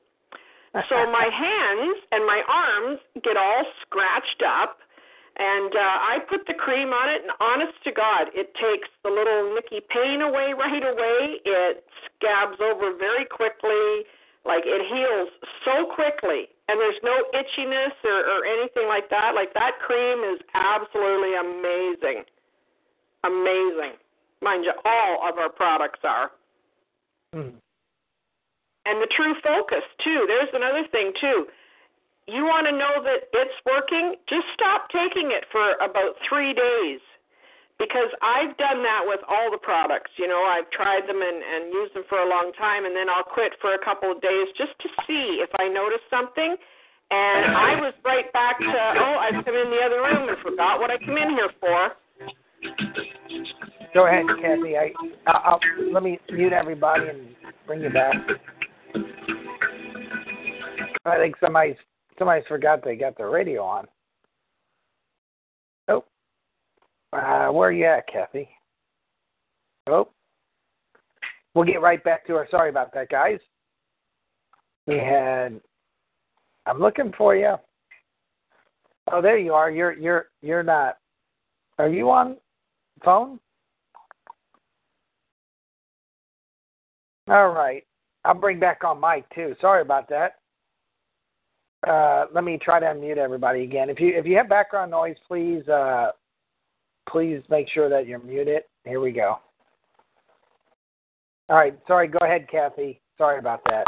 So 0.90 1.06
my 1.14 1.30
hands 1.30 1.98
and 2.12 2.26
my 2.26 2.42
arms 2.48 3.00
get 3.24 3.38
all 3.38 3.66
scratched 3.86 4.42
up, 4.46 4.78
and 5.38 5.74
uh, 5.74 6.12
I 6.12 6.20
put 6.30 6.46
the 6.48 6.58
cream 6.58 6.90
on 6.90 7.10
it. 7.10 7.22
And 7.22 7.32
honest 7.40 7.78
to 7.86 7.92
God, 7.92 8.34
it 8.34 8.54
takes 8.58 8.90
the 9.04 9.10
little 9.10 9.54
nicky 9.54 9.86
pain 9.90 10.22
away 10.22 10.54
right 10.58 10.84
away. 10.84 11.42
It 11.46 11.86
scabs 12.10 12.58
over 12.60 12.98
very 12.98 13.26
quickly, 13.26 14.10
like 14.46 14.66
it 14.66 14.82
heals 14.90 15.30
so 15.66 15.86
quickly, 15.94 16.50
and 16.72 16.80
there's 16.80 17.04
no 17.04 17.20
itchiness 17.36 17.92
or, 18.08 18.24
or 18.24 18.46
anything 18.48 18.88
like 18.88 19.10
that. 19.12 19.36
Like 19.36 19.54
that 19.54 19.76
cream 19.86 20.24
is 20.24 20.40
absolutely 20.56 21.36
amazing, 21.36 22.24
amazing. 23.28 24.00
Mind 24.42 24.64
you, 24.64 24.72
all 24.86 25.28
of 25.28 25.38
our 25.38 25.52
products 25.52 26.00
are. 26.04 26.32
Mm. 27.36 27.60
And 28.86 28.98
the 29.04 29.12
true 29.16 29.36
focus, 29.44 29.84
too. 30.04 30.26
There's 30.28 30.50
another 30.54 30.88
thing, 30.92 31.12
too. 31.20 31.46
You 32.28 32.46
want 32.46 32.66
to 32.66 32.72
know 32.72 33.04
that 33.04 33.30
it's 33.34 33.58
working? 33.68 34.16
Just 34.28 34.48
stop 34.56 34.88
taking 34.90 35.30
it 35.30 35.44
for 35.52 35.74
about 35.84 36.16
three 36.28 36.54
days. 36.54 37.00
Because 37.82 38.14
I've 38.22 38.54
done 38.62 38.86
that 38.86 39.02
with 39.02 39.26
all 39.26 39.50
the 39.50 39.58
products. 39.58 40.14
You 40.22 40.30
know, 40.30 40.46
I've 40.46 40.70
tried 40.70 41.10
them 41.10 41.18
and, 41.18 41.40
and 41.42 41.74
used 41.74 41.98
them 41.98 42.06
for 42.06 42.22
a 42.22 42.30
long 42.30 42.54
time, 42.54 42.86
and 42.86 42.94
then 42.94 43.10
I'll 43.10 43.26
quit 43.26 43.58
for 43.58 43.74
a 43.74 43.82
couple 43.82 44.14
of 44.14 44.22
days 44.22 44.54
just 44.54 44.78
to 44.86 44.88
see 45.10 45.42
if 45.42 45.50
I 45.58 45.66
notice 45.66 46.06
something. 46.14 46.54
And 47.10 47.58
I 47.58 47.82
was 47.84 47.98
right 48.06 48.30
back 48.32 48.62
to, 48.62 48.70
oh, 48.70 49.18
I've 49.18 49.42
come 49.44 49.58
in 49.58 49.74
the 49.74 49.82
other 49.82 49.98
room 50.06 50.30
and 50.30 50.38
forgot 50.46 50.78
what 50.78 50.94
I 50.94 51.02
came 51.02 51.18
in 51.18 51.34
here 51.34 51.50
for. 51.58 51.98
Go 53.94 54.08
ahead, 54.08 54.26
Kathy. 54.42 54.78
I, 54.78 54.94
I'll, 55.28 55.60
let 55.92 56.04
me 56.04 56.20
mute 56.32 56.54
everybody 56.54 57.10
and 57.10 57.36
bring 57.66 57.82
you 57.82 57.90
back. 57.90 58.14
I 61.06 61.18
think 61.18 61.36
somebody's 61.42 61.76
somebody's 62.18 62.46
forgot 62.48 62.84
they 62.84 62.96
got 62.96 63.18
their 63.18 63.30
radio 63.30 63.64
on. 63.64 63.88
Oh, 65.88 66.06
uh, 67.14 67.50
where 67.50 67.70
are 67.70 67.72
you 67.72 67.86
at, 67.86 68.08
Kathy? 68.08 68.50
Oh, 69.88 70.10
we'll 71.54 71.66
get 71.66 71.82
right 71.82 72.04
back 72.04 72.26
to 72.28 72.34
her. 72.34 72.48
Sorry 72.52 72.70
about 72.70 72.94
that, 72.94 73.10
guys. 73.10 73.40
We 74.88 74.98
had. 74.98 75.60
I'm 76.66 76.80
looking 76.80 77.12
for 77.18 77.36
you. 77.36 77.56
Oh, 79.12 79.22
there 79.22 79.38
you 79.38 79.54
are. 79.54 79.72
You're 79.72 79.94
you're 79.94 80.26
you're 80.42 80.64
not. 80.64 80.98
Are 81.80 81.90
you 81.90 82.10
on 82.12 82.38
phone? 83.04 83.40
All 87.28 87.50
right. 87.50 87.84
I'll 88.24 88.34
bring 88.36 88.60
back 88.60 88.84
on 88.84 89.00
Mike 89.00 89.26
too. 89.34 89.56
Sorry 89.62 89.82
about 89.82 90.10
that. 90.10 90.36
Uh, 91.88 92.26
let 92.34 92.44
me 92.44 92.60
try 92.62 92.80
to 92.80 92.86
unmute 92.86 93.18
everybody 93.18 93.64
again. 93.64 93.90
If 93.90 94.00
you 94.00 94.14
if 94.16 94.26
you 94.26 94.38
have 94.38 94.48
background 94.48 94.92
noise, 94.92 95.16
please 95.28 95.68
uh, 95.68 96.12
please 97.10 97.42
make 97.50 97.68
sure 97.70 97.90
that 97.90 98.08
you're 98.08 98.20
muted. 98.20 98.64
Here 98.86 99.00
we 99.00 99.12
go. 99.12 99.38
All 101.50 101.58
right. 101.58 101.78
Sorry. 101.88 102.08
Go 102.08 102.20
ahead, 102.22 102.48
Kathy. 102.50 103.00
Sorry 103.18 103.40
about 103.40 103.62
that. 103.66 103.86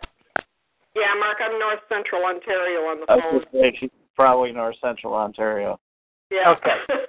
Yeah, 0.96 1.14
Mark. 1.20 1.38
I'm 1.44 1.58
North 1.60 1.80
Central 1.90 2.24
Ontario 2.26 2.82
on 2.82 3.00
the 3.00 3.06
phone. 3.08 3.22
I 3.22 3.34
was 3.34 3.44
say 3.52 3.76
she's 3.80 3.90
probably 4.16 4.52
North 4.52 4.76
Central 4.82 5.14
Ontario. 5.14 5.80
Yeah. 6.30 6.54
Okay. 6.58 6.78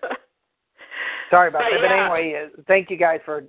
Sorry 1.31 1.49
about 1.49 1.63
But 1.63 1.81
that. 1.81 1.89
But 1.89 1.95
yeah. 1.95 2.05
anyway, 2.05 2.45
uh, 2.47 2.63
thank 2.67 2.91
you 2.91 2.97
guys 2.97 3.21
for 3.25 3.45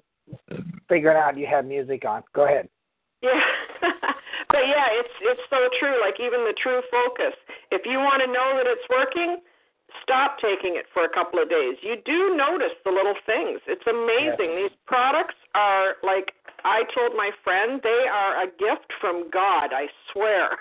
figuring 0.89 1.17
out 1.17 1.37
you 1.37 1.47
have 1.47 1.65
music 1.65 2.03
on. 2.05 2.23
Go 2.33 2.45
ahead. 2.45 2.67
Yeah. 3.21 3.39
but 4.49 4.63
yeah, 4.67 4.87
it's 4.99 5.15
it's 5.21 5.41
so 5.49 5.69
true. 5.79 6.01
Like 6.01 6.15
even 6.19 6.43
the 6.43 6.55
true 6.61 6.81
focus. 6.91 7.35
If 7.71 7.83
you 7.85 7.99
want 7.99 8.21
to 8.25 8.27
know 8.27 8.57
that 8.57 8.65
it's 8.65 8.85
working, 8.89 9.41
stop 10.03 10.37
taking 10.39 10.75
it 10.75 10.85
for 10.93 11.05
a 11.05 11.09
couple 11.09 11.41
of 11.41 11.49
days. 11.49 11.75
You 11.81 11.95
do 12.05 12.35
notice 12.35 12.75
the 12.83 12.91
little 12.91 13.15
things. 13.25 13.59
It's 13.67 13.85
amazing. 13.87 14.55
These 14.55 14.77
products 14.85 15.35
are 15.53 15.95
like 16.03 16.33
I 16.63 16.81
told 16.95 17.15
my 17.15 17.31
friend, 17.43 17.79
they 17.83 18.05
are 18.11 18.43
a 18.43 18.47
gift 18.47 18.91
from 18.99 19.29
God, 19.31 19.69
I 19.71 19.85
swear. 20.11 20.57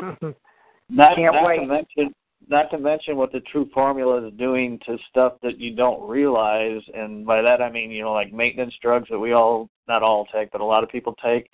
Not, 0.88 1.16
Can't 1.16 1.34
not 1.34 1.46
wait. 1.46 1.60
to 1.60 1.66
mention 1.66 2.14
not 2.48 2.70
to 2.70 2.78
mention 2.78 3.16
what 3.16 3.32
the 3.32 3.40
true 3.40 3.70
formula 3.72 4.26
is 4.26 4.32
doing 4.36 4.78
to 4.84 4.98
stuff 5.08 5.34
that 5.42 5.58
you 5.58 5.74
don't 5.74 6.06
realize 6.08 6.82
and 6.92 7.24
by 7.24 7.40
that 7.40 7.62
I 7.62 7.70
mean, 7.70 7.90
you 7.90 8.02
know, 8.02 8.12
like 8.12 8.32
maintenance 8.32 8.74
drugs 8.82 9.08
that 9.10 9.18
we 9.18 9.32
all 9.32 9.70
not 9.88 10.02
all 10.02 10.26
take, 10.26 10.50
but 10.50 10.60
a 10.60 10.64
lot 10.64 10.82
of 10.82 10.90
people 10.90 11.14
take. 11.24 11.48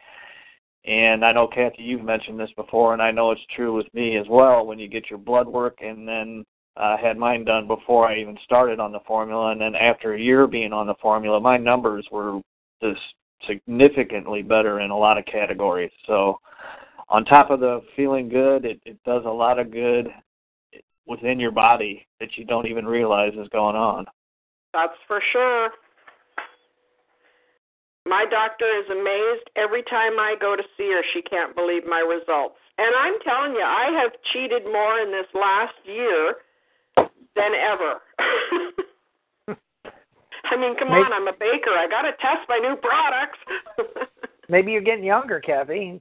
And 0.87 1.25
I 1.25 1.33
know 1.33 1.47
Kathy, 1.47 1.83
you've 1.83 2.03
mentioned 2.03 2.41
this 2.41 2.51
before 2.57 2.95
and 2.95 3.03
I 3.03 3.11
know 3.11 3.31
it's 3.31 3.41
true 3.55 3.75
with 3.75 3.93
me 3.95 4.17
as 4.17 4.27
well 4.29 4.67
when 4.67 4.79
you 4.79 4.89
get 4.89 5.11
your 5.11 5.19
blood 5.19 5.47
work 5.47 5.79
and 5.83 6.09
then 6.09 6.45
I 6.79 6.97
had 6.97 7.17
mine 7.17 7.45
done 7.45 7.67
before 7.67 8.07
I 8.07 8.19
even 8.19 8.39
started 8.45 8.79
on 8.79 8.93
the 8.93 9.01
formula 9.07 9.51
and 9.51 9.61
then 9.61 9.75
after 9.75 10.15
a 10.15 10.21
year 10.21 10.47
being 10.47 10.73
on 10.73 10.87
the 10.87 10.95
formula 11.03 11.41
my 11.41 11.57
numbers 11.57 12.07
were 12.11 12.41
just 12.83 13.01
significantly 13.47 14.43
better 14.43 14.81
in 14.81 14.91
a 14.91 14.97
lot 14.97 15.19
of 15.19 15.25
categories. 15.27 15.91
So 16.07 16.41
on 17.09 17.25
top 17.25 17.51
of 17.51 17.61
the 17.61 17.83
feeling 17.97 18.29
good, 18.29 18.65
it, 18.65 18.81
it 18.85 18.99
does 19.05 19.23
a 19.25 19.31
lot 19.31 19.59
of 19.59 19.71
good 19.71 20.09
within 21.07 21.41
your 21.41 21.51
body 21.51 22.07
that 22.21 22.37
you 22.37 22.45
don't 22.45 22.67
even 22.67 22.85
realize 22.85 23.33
is 23.33 23.49
going 23.49 23.77
on. 23.77 24.05
That's 24.73 24.93
for 25.07 25.21
sure. 25.33 25.71
My 28.07 28.25
doctor 28.31 28.67
is 28.67 28.89
amazed 28.91 29.51
every 29.57 29.83
time 29.85 30.19
I 30.19 30.35
go 30.41 30.57
to 30.57 30.63
see 30.77 30.91
her. 30.93 31.03
She 31.15 31.23
can't 31.23 31.55
believe 31.55 31.83
my 31.87 32.01
results. 32.01 32.57
And 32.79 32.95
I'm 32.95 33.19
telling 33.25 33.53
you, 33.53 33.65
I 33.65 33.91
have 34.01 34.13
cheated 34.33 34.65
more 34.65 35.01
in 35.01 35.11
this 35.11 35.27
last 35.35 35.75
year 35.85 36.35
than 37.39 37.55
ever. 37.55 37.93
I 40.51 40.57
mean, 40.59 40.75
come 40.79 40.89
Maybe- 40.91 41.07
on, 41.07 41.13
I'm 41.13 41.29
a 41.29 41.37
baker. 41.39 41.73
I 41.79 41.87
got 41.87 42.03
to 42.03 42.13
test 42.19 42.49
my 42.49 42.59
new 42.59 42.75
products. 42.83 43.39
Maybe 44.49 44.73
you're 44.73 44.83
getting 44.83 45.05
younger, 45.05 45.41
Kathy. 45.41 46.01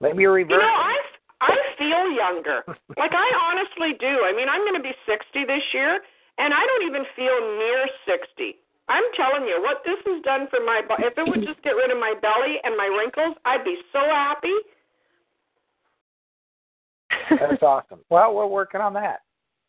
Maybe 0.00 0.22
you're 0.22 0.32
reversing. 0.32 0.60
You 0.60 0.68
know, 0.68 0.80
I 0.80 0.96
I 1.40 1.56
feel 1.80 2.12
younger. 2.12 2.60
like 3.00 3.12
I 3.16 3.28
honestly 3.48 3.96
do. 3.98 4.24
I 4.28 4.32
mean, 4.36 4.48
I'm 4.48 4.60
going 4.60 4.76
to 4.76 4.84
be 4.84 4.92
60 5.08 5.44
this 5.48 5.64
year, 5.72 6.00
and 6.36 6.52
I 6.52 6.60
don't 6.68 6.84
even 6.86 7.04
feel 7.16 7.32
near 7.56 7.88
60. 8.04 8.60
I'm 8.92 9.04
telling 9.16 9.48
you, 9.48 9.56
what 9.62 9.80
this 9.86 9.96
has 10.04 10.20
done 10.22 10.48
for 10.50 10.60
my 10.60 10.82
body. 10.86 11.04
If 11.06 11.16
it 11.16 11.24
would 11.24 11.46
just 11.46 11.62
get 11.62 11.78
rid 11.80 11.90
of 11.90 11.96
my 11.98 12.12
belly 12.20 12.60
and 12.64 12.76
my 12.76 12.90
wrinkles, 12.92 13.36
I'd 13.46 13.64
be 13.64 13.78
so 13.92 14.00
happy. 14.04 14.56
That's 17.30 17.62
awesome. 17.62 18.00
Well, 18.10 18.34
we're 18.34 18.46
working 18.46 18.80
on 18.80 18.92
that. 18.94 19.20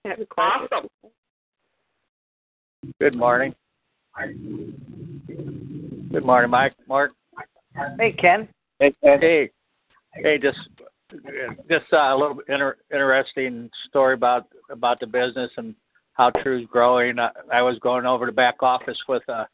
Awesome. 0.06 0.88
Good 3.00 3.16
morning. 3.16 3.54
Good 6.12 6.26
morning, 6.26 6.50
Mike. 6.50 6.74
Mark. 6.88 7.12
Hey, 8.00 8.12
Ken. 8.14 8.48
Hey, 8.80 8.94
Ken. 9.04 9.22
Hey, 9.22 9.52
hey, 10.16 10.38
just 10.40 10.58
just 11.70 11.86
uh, 11.94 11.98
a 11.98 12.18
little 12.18 12.40
inter- 12.48 12.78
interesting 12.92 13.70
story 13.88 14.16
about 14.16 14.48
about 14.70 15.00
the 15.00 15.08
business 15.08 15.52
and 15.58 15.76
how 16.14 16.32
True's 16.42 16.68
growing. 16.72 17.20
I, 17.20 17.30
I 17.54 17.62
was 17.62 17.78
going 17.80 18.06
over 18.06 18.26
to 18.26 18.32
back 18.32 18.64
office 18.64 18.98
with 19.08 19.24
uh, 19.30 19.46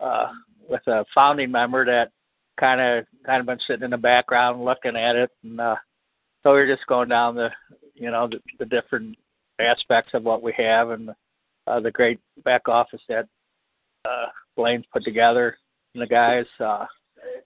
uh, 0.00 0.28
with 0.68 0.86
a 0.88 1.04
founding 1.14 1.52
member 1.52 1.84
that 1.84 2.10
kind 2.58 2.80
of 2.80 3.04
kind 3.24 3.40
of 3.40 3.46
been 3.46 3.60
sitting 3.66 3.84
in 3.84 3.90
the 3.90 3.96
background 3.96 4.64
looking 4.64 4.96
at 4.96 5.14
it, 5.14 5.30
and 5.44 5.60
uh, 5.60 5.76
so 6.42 6.52
we 6.52 6.60
are 6.60 6.74
just 6.74 6.86
going 6.88 7.08
down 7.08 7.36
the 7.36 7.50
you 7.94 8.10
know 8.10 8.28
the, 8.28 8.40
the 8.58 8.64
different 8.64 9.16
aspects 9.60 10.12
of 10.14 10.24
what 10.24 10.42
we 10.42 10.52
have 10.56 10.90
and 10.90 11.10
uh, 11.66 11.80
the 11.80 11.90
great 11.90 12.18
back 12.44 12.68
office 12.68 13.00
that 13.08 13.26
uh, 14.04 14.26
Blaine's 14.56 14.84
put 14.92 15.04
together 15.04 15.56
and 15.94 16.02
the 16.02 16.06
guys. 16.06 16.46
Uh, 16.60 16.86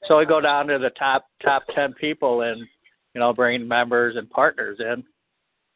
so 0.07 0.19
we 0.19 0.27
go 0.27 0.41
down 0.41 0.67
to 0.69 0.79
the 0.79 0.91
top 0.91 1.27
top 1.45 1.65
ten 1.75 1.93
people 1.95 2.43
and 2.43 2.61
you 3.15 3.21
know 3.21 3.33
bring 3.33 3.67
members 3.67 4.17
and 4.17 4.31
partners 4.31 4.79
in, 4.81 5.03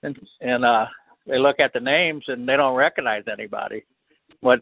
and 0.03 0.19
and 0.41 0.65
uh, 0.65 0.87
they 1.27 1.39
look 1.39 1.59
at 1.59 1.73
the 1.73 1.81
names 1.81 2.25
and 2.29 2.49
they 2.49 2.57
don't 2.57 2.77
recognize 2.77 3.25
anybody. 3.31 3.85
What 4.41 4.61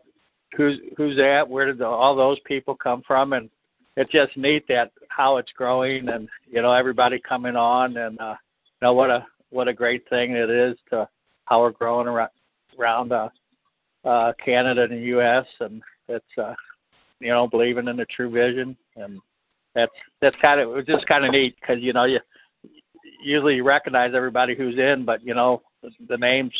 who's 0.56 0.78
who's 0.96 1.16
that? 1.16 1.48
Where 1.48 1.66
did 1.66 1.78
the, 1.78 1.86
all 1.86 2.16
those 2.16 2.38
people 2.46 2.74
come 2.74 3.02
from? 3.06 3.32
And 3.32 3.50
it's 3.96 4.12
just 4.12 4.36
neat 4.36 4.64
that 4.68 4.92
how 5.08 5.36
it's 5.36 5.52
growing 5.56 6.08
and 6.08 6.28
you 6.50 6.62
know 6.62 6.72
everybody 6.72 7.20
coming 7.26 7.56
on 7.56 7.96
and 7.96 8.20
uh, 8.20 8.34
you 8.80 8.86
know 8.86 8.92
what 8.92 9.10
a 9.10 9.26
what 9.50 9.68
a 9.68 9.72
great 9.72 10.08
thing 10.08 10.32
it 10.32 10.50
is 10.50 10.76
to 10.90 11.08
how 11.46 11.60
we're 11.60 11.70
growing 11.70 12.08
around 12.08 12.30
around 12.78 13.12
uh, 13.12 13.28
uh, 14.04 14.32
Canada 14.44 14.82
and 14.82 14.92
the 14.92 15.06
U.S. 15.06 15.46
and 15.60 15.82
it's 16.08 16.24
uh, 16.38 16.54
you 17.20 17.28
know 17.28 17.46
believing 17.46 17.88
in 17.88 17.96
the 17.96 18.06
true 18.06 18.30
vision 18.30 18.76
and 18.96 19.20
that's 19.74 19.92
that's 20.20 20.36
kind 20.40 20.60
of 20.60 20.76
it's 20.76 20.88
just 20.88 21.06
kind 21.06 21.24
of 21.24 21.32
neat 21.32 21.56
because 21.60 21.82
you 21.82 21.92
know 21.92 22.04
you 22.04 22.18
usually 23.22 23.56
you 23.56 23.64
recognize 23.64 24.12
everybody 24.14 24.54
who's 24.54 24.78
in, 24.78 25.04
but 25.04 25.24
you 25.24 25.34
know 25.34 25.62
the, 25.82 25.90
the 26.08 26.16
names 26.16 26.52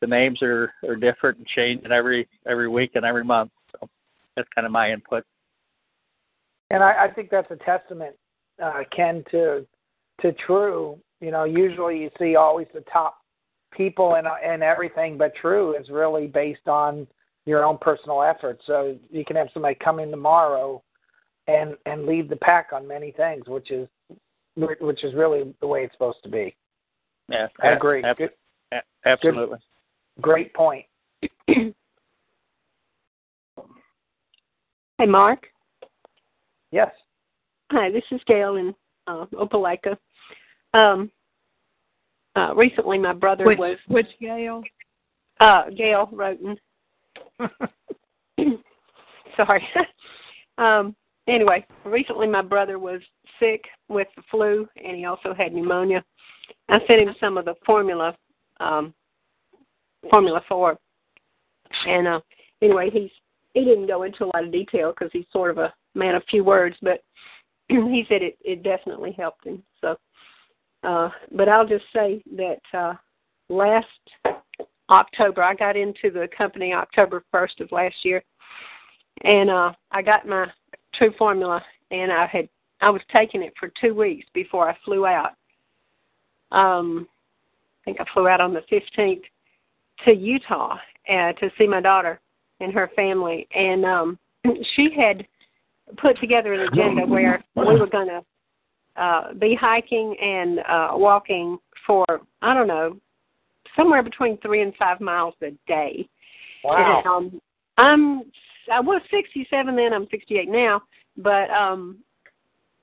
the 0.00 0.06
names 0.06 0.42
are 0.42 0.72
are 0.86 0.96
different 0.96 1.38
and 1.38 1.46
changing 1.46 1.92
every 1.92 2.28
every 2.46 2.68
week 2.68 2.92
and 2.94 3.04
every 3.04 3.24
month. 3.24 3.50
So 3.72 3.88
that's 4.36 4.48
kind 4.54 4.66
of 4.66 4.72
my 4.72 4.92
input. 4.92 5.24
And 6.70 6.82
I, 6.84 7.06
I 7.06 7.12
think 7.12 7.30
that's 7.30 7.50
a 7.50 7.56
testament, 7.56 8.14
uh, 8.62 8.82
Ken, 8.94 9.24
to 9.30 9.66
to 10.20 10.32
true. 10.46 10.98
You 11.20 11.30
know, 11.30 11.44
usually 11.44 11.98
you 11.98 12.10
see 12.18 12.36
always 12.36 12.66
the 12.72 12.84
top 12.92 13.18
people 13.76 14.16
and 14.16 14.26
and 14.44 14.62
everything, 14.62 15.16
but 15.16 15.32
true 15.40 15.74
is 15.76 15.88
really 15.88 16.26
based 16.26 16.66
on 16.66 17.06
your 17.46 17.64
own 17.64 17.78
personal 17.80 18.22
efforts. 18.22 18.62
So 18.66 18.96
you 19.10 19.24
can 19.24 19.36
have 19.36 19.48
somebody 19.52 19.76
come 19.82 19.98
in 19.98 20.10
tomorrow 20.10 20.82
and 21.46 21.76
and 21.86 22.06
lead 22.06 22.28
the 22.28 22.36
pack 22.36 22.68
on 22.72 22.86
many 22.86 23.12
things, 23.12 23.44
which 23.46 23.70
is 23.70 23.88
which 24.56 25.04
is 25.04 25.14
really 25.14 25.54
the 25.60 25.66
way 25.66 25.84
it's 25.84 25.94
supposed 25.94 26.22
to 26.22 26.28
be. 26.28 26.54
Yeah, 27.28 27.46
I 27.62 27.68
agree. 27.68 28.02
Good, 28.16 28.30
absolutely. 29.04 29.58
Good, 30.16 30.22
great 30.22 30.54
point. 30.54 30.84
hey, 31.46 31.72
Mark. 35.06 35.46
Yes. 36.72 36.90
Hi, 37.72 37.90
this 37.90 38.04
is 38.10 38.20
Gail 38.26 38.56
in 38.56 38.74
uh, 39.06 39.26
Opelika. 39.34 39.96
Um, 40.74 41.10
uh, 42.36 42.54
recently, 42.54 42.98
my 42.98 43.12
brother 43.12 43.44
which, 43.44 43.58
was 43.58 43.76
which 43.88 44.06
Gail? 44.20 44.62
Uh, 45.40 45.64
Gail 45.76 46.08
Roten. 46.12 46.56
Sorry. 49.36 49.62
um, 50.58 50.94
anyway, 51.26 51.64
recently 51.84 52.26
my 52.26 52.42
brother 52.42 52.78
was 52.78 53.00
sick 53.38 53.64
with 53.88 54.08
the 54.16 54.22
flu, 54.30 54.68
and 54.82 54.96
he 54.96 55.04
also 55.04 55.34
had 55.34 55.52
pneumonia. 55.52 56.04
I 56.68 56.78
sent 56.86 57.00
him 57.00 57.14
some 57.18 57.38
of 57.38 57.44
the 57.44 57.54
formula, 57.64 58.16
um, 58.60 58.94
formula 60.08 60.42
four, 60.48 60.78
and 61.86 62.06
uh, 62.06 62.20
anyway, 62.62 62.90
he's 62.92 63.10
he 63.54 63.64
didn't 63.64 63.88
go 63.88 64.04
into 64.04 64.24
a 64.24 64.30
lot 64.32 64.44
of 64.44 64.52
detail 64.52 64.92
because 64.92 65.10
he's 65.12 65.24
sort 65.32 65.50
of 65.50 65.58
a 65.58 65.72
man 65.94 66.14
of 66.14 66.22
few 66.30 66.44
words, 66.44 66.76
but 66.82 67.02
he 67.68 68.04
said 68.08 68.22
it 68.22 68.38
it 68.44 68.62
definitely 68.62 69.12
helped 69.12 69.46
him. 69.46 69.62
So, 69.80 69.96
uh, 70.82 71.10
but 71.32 71.48
I'll 71.48 71.66
just 71.66 71.84
say 71.92 72.22
that 72.36 72.60
uh, 72.72 72.94
last 73.48 73.86
October 74.88 75.42
I 75.42 75.54
got 75.54 75.76
into 75.76 76.10
the 76.10 76.28
company 76.36 76.72
October 76.72 77.22
first 77.30 77.60
of 77.60 77.70
last 77.72 77.96
year, 78.02 78.22
and 79.22 79.50
uh, 79.50 79.72
I 79.90 80.02
got 80.02 80.26
my 80.26 80.46
True 80.94 81.12
Formula, 81.18 81.62
and 81.90 82.12
I 82.12 82.26
had 82.26 82.48
I 82.80 82.90
was 82.90 83.02
taking 83.12 83.42
it 83.42 83.52
for 83.58 83.70
two 83.80 83.94
weeks 83.94 84.26
before 84.32 84.68
I 84.68 84.76
flew 84.84 85.06
out. 85.06 85.32
Um, 86.50 87.06
I 87.82 87.84
think 87.84 88.00
I 88.00 88.04
flew 88.12 88.26
out 88.26 88.40
on 88.40 88.54
the 88.54 88.62
15th 88.72 89.22
to 90.04 90.12
Utah 90.12 90.76
uh, 91.08 91.32
to 91.32 91.50
see 91.58 91.66
my 91.66 91.80
daughter 91.80 92.20
and 92.60 92.72
her 92.72 92.90
family, 92.96 93.46
and 93.54 93.84
um, 93.84 94.18
she 94.76 94.90
had 94.96 95.26
put 95.98 96.18
together 96.20 96.54
an 96.54 96.68
agenda 96.72 97.06
where 97.06 97.42
we 97.54 97.78
were 97.78 97.86
going 97.86 98.08
to 98.08 98.24
uh, 99.00 99.34
be 99.34 99.54
hiking 99.54 100.14
and 100.22 100.60
uh, 100.60 100.90
walking 100.92 101.58
for 101.86 102.04
I 102.42 102.54
don't 102.54 102.68
know 102.68 102.96
somewhere 103.76 104.02
between 104.02 104.36
three 104.38 104.62
and 104.62 104.74
five 104.76 105.00
miles 105.00 105.34
a 105.42 105.50
day. 105.66 106.08
Wow. 106.64 106.98
And, 106.98 107.06
um, 107.06 107.40
I'm 107.78 108.22
I 108.70 108.80
was 108.80 109.02
67 109.10 109.74
then. 109.74 109.92
I'm 109.92 110.06
68 110.10 110.48
now, 110.48 110.82
but 111.16 111.50
um, 111.50 111.98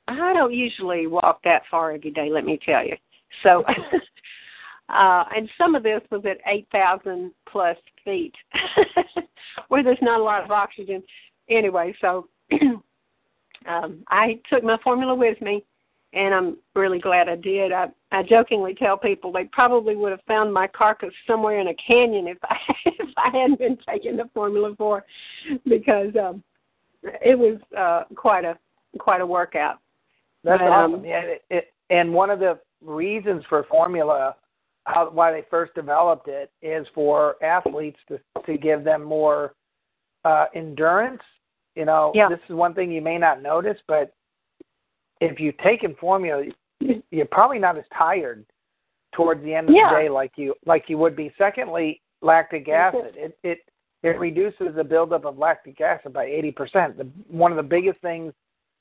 I 0.08 0.34
don't 0.34 0.54
usually 0.54 1.08
walk 1.08 1.40
that 1.44 1.64
far 1.70 1.92
every 1.92 2.12
day. 2.12 2.30
Let 2.30 2.46
me 2.46 2.60
tell 2.66 2.86
you. 2.86 2.96
So, 3.44 3.64
uh, 4.90 5.24
and 5.36 5.50
some 5.58 5.76
of 5.76 5.84
this 5.84 6.02
was 6.12 6.24
at 6.26 6.38
8,000 6.46 7.32
plus 7.50 7.78
feet, 8.04 8.34
where 9.68 9.84
there's 9.84 9.98
not 10.02 10.20
a 10.20 10.24
lot 10.24 10.44
of 10.44 10.52
oxygen. 10.52 11.04
Anyway, 11.50 11.96
so 12.02 12.28
um, 13.68 14.04
I 14.10 14.40
took 14.52 14.64
my 14.64 14.78
formula 14.84 15.16
with 15.16 15.40
me, 15.42 15.64
and 16.14 16.34
I'm 16.34 16.58
really 16.76 17.00
glad 17.00 17.30
I 17.30 17.36
did. 17.36 17.72
I 17.72 17.88
I 18.12 18.24
jokingly 18.24 18.74
tell 18.74 18.98
people 18.98 19.32
they 19.32 19.46
probably 19.46 19.96
would 19.96 20.12
have 20.12 20.22
found 20.28 20.54
my 20.54 20.68
carcass 20.68 21.14
somewhere 21.26 21.60
in 21.60 21.68
a 21.68 21.74
canyon 21.76 22.28
if 22.28 22.38
I 22.44 22.58
if 22.86 23.10
I 23.18 23.30
hadn't 23.38 23.60
been 23.60 23.78
taking 23.88 24.18
the 24.18 24.30
Formula 24.34 24.74
Four, 24.78 25.06
because 25.66 26.14
um, 26.16 26.44
it 27.04 27.38
was 27.38 27.60
uh, 27.78 28.04
quite 28.16 28.46
a 28.46 28.58
quite 29.00 29.22
a 29.22 29.26
workout. 29.26 29.80
That's 30.44 30.62
but, 30.62 30.70
awesome. 30.70 30.96
Um, 30.96 31.06
yeah, 31.06 31.22
it, 31.22 31.44
it, 31.50 31.74
and 31.90 32.14
one 32.14 32.30
of 32.30 32.40
the 32.40 32.60
reasons 32.82 33.44
for 33.50 33.64
formula, 33.64 34.36
how, 34.86 35.10
why 35.10 35.32
they 35.32 35.44
first 35.50 35.74
developed 35.74 36.28
it, 36.28 36.52
is 36.62 36.88
for 36.94 37.36
athletes 37.44 38.00
to 38.08 38.20
to 38.46 38.58
give 38.58 38.84
them 38.84 39.04
more 39.04 39.54
uh, 40.24 40.46
endurance. 40.56 41.22
You 41.76 41.86
know, 41.86 42.12
Yeah. 42.16 42.30
this 42.30 42.40
is 42.50 42.56
one 42.56 42.74
thing 42.74 42.92
you 42.92 43.02
may 43.02 43.18
not 43.18 43.42
notice, 43.42 43.78
but 43.88 44.14
if 45.20 45.40
you've 45.40 45.58
taken 45.58 45.96
formula, 45.96 46.46
you're 46.80 47.26
probably 47.26 47.60
not 47.60 47.78
as 47.78 47.86
tired 47.98 48.46
towards 49.14 49.44
the 49.44 49.54
end 49.54 49.70
of 49.70 49.76
Yeah. 49.76 49.90
the 49.90 50.00
day 50.02 50.10
like 50.10 50.32
you 50.36 50.54
like 50.66 50.90
you 50.90 50.98
would 50.98 51.16
be. 51.16 51.34
Secondly, 51.38 52.02
lactic 52.22 52.70
acid. 52.70 53.16
It 53.16 53.38
it 53.44 53.60
it 54.04 54.20
reduces 54.20 54.76
the 54.76 54.84
buildup 54.84 55.26
of 55.26 55.38
lactic 55.38 55.82
acid 55.82 56.14
by 56.14 56.26
eighty 56.26 56.52
percent. 56.52 56.98
The 56.98 57.06
one 57.30 57.52
of 57.52 57.58
the 57.58 57.64
biggest 57.64 58.00
things 58.02 58.34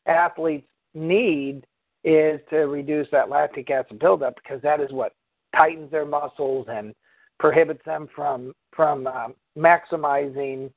athletes 0.06 0.68
need 0.94 1.66
is 2.04 2.40
to 2.50 2.58
reduce 2.66 3.08
that 3.10 3.28
lactic 3.28 3.70
acid 3.70 3.98
buildup 3.98 4.36
because 4.36 4.60
that 4.62 4.80
is 4.80 4.92
what 4.92 5.12
tightens 5.54 5.90
their 5.90 6.04
muscles 6.04 6.66
and 6.68 6.94
prohibits 7.38 7.84
them 7.84 8.08
from 8.14 8.52
from 8.72 9.06
um, 9.06 9.34
maximizing 9.56 10.70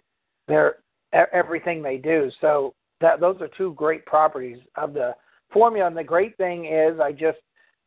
their 0.47 0.77
everything 1.11 1.81
they 1.81 1.97
do. 1.97 2.31
So 2.39 2.73
that 3.01 3.19
those 3.19 3.39
are 3.41 3.49
two 3.57 3.73
great 3.73 4.05
properties 4.05 4.59
of 4.75 4.93
the 4.93 5.15
formula. 5.51 5.87
And 5.87 5.97
the 5.97 6.03
great 6.03 6.35
thing 6.37 6.65
is, 6.65 6.99
I 6.99 7.11
just 7.11 7.39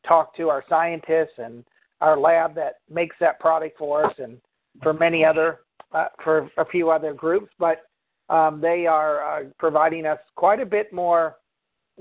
talked 0.07 0.37
to 0.37 0.49
our 0.49 0.65
scientists 0.69 1.39
and 1.39 1.65
our 2.01 2.19
lab 2.19 2.55
that 2.57 2.77
makes 2.91 3.17
that 3.21 3.39
product 3.39 3.79
for 3.79 4.05
us, 4.05 4.15
and 4.19 4.39
for 4.83 4.93
many 4.93 5.25
other 5.25 5.61
uh, 5.93 6.07
for 6.25 6.51
a 6.59 6.65
few 6.65 6.91
other 6.91 7.13
groups, 7.13 7.53
but 7.59 7.83
um, 8.29 8.61
they 8.61 8.87
are 8.87 9.41
uh, 9.41 9.45
providing 9.59 10.07
us 10.07 10.19
quite 10.37 10.61
a 10.61 10.67
bit 10.67 10.93
more 10.93 11.37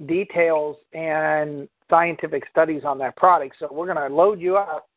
details 0.06 0.78
and 0.94 1.68
scientific 1.90 2.44
studies 2.50 2.84
on 2.86 2.98
that 2.98 3.16
product. 3.18 3.56
So 3.60 3.68
we're 3.70 3.94
going 3.94 4.10
to 4.10 4.16
load 4.16 4.40
you 4.40 4.56
up 4.58 4.88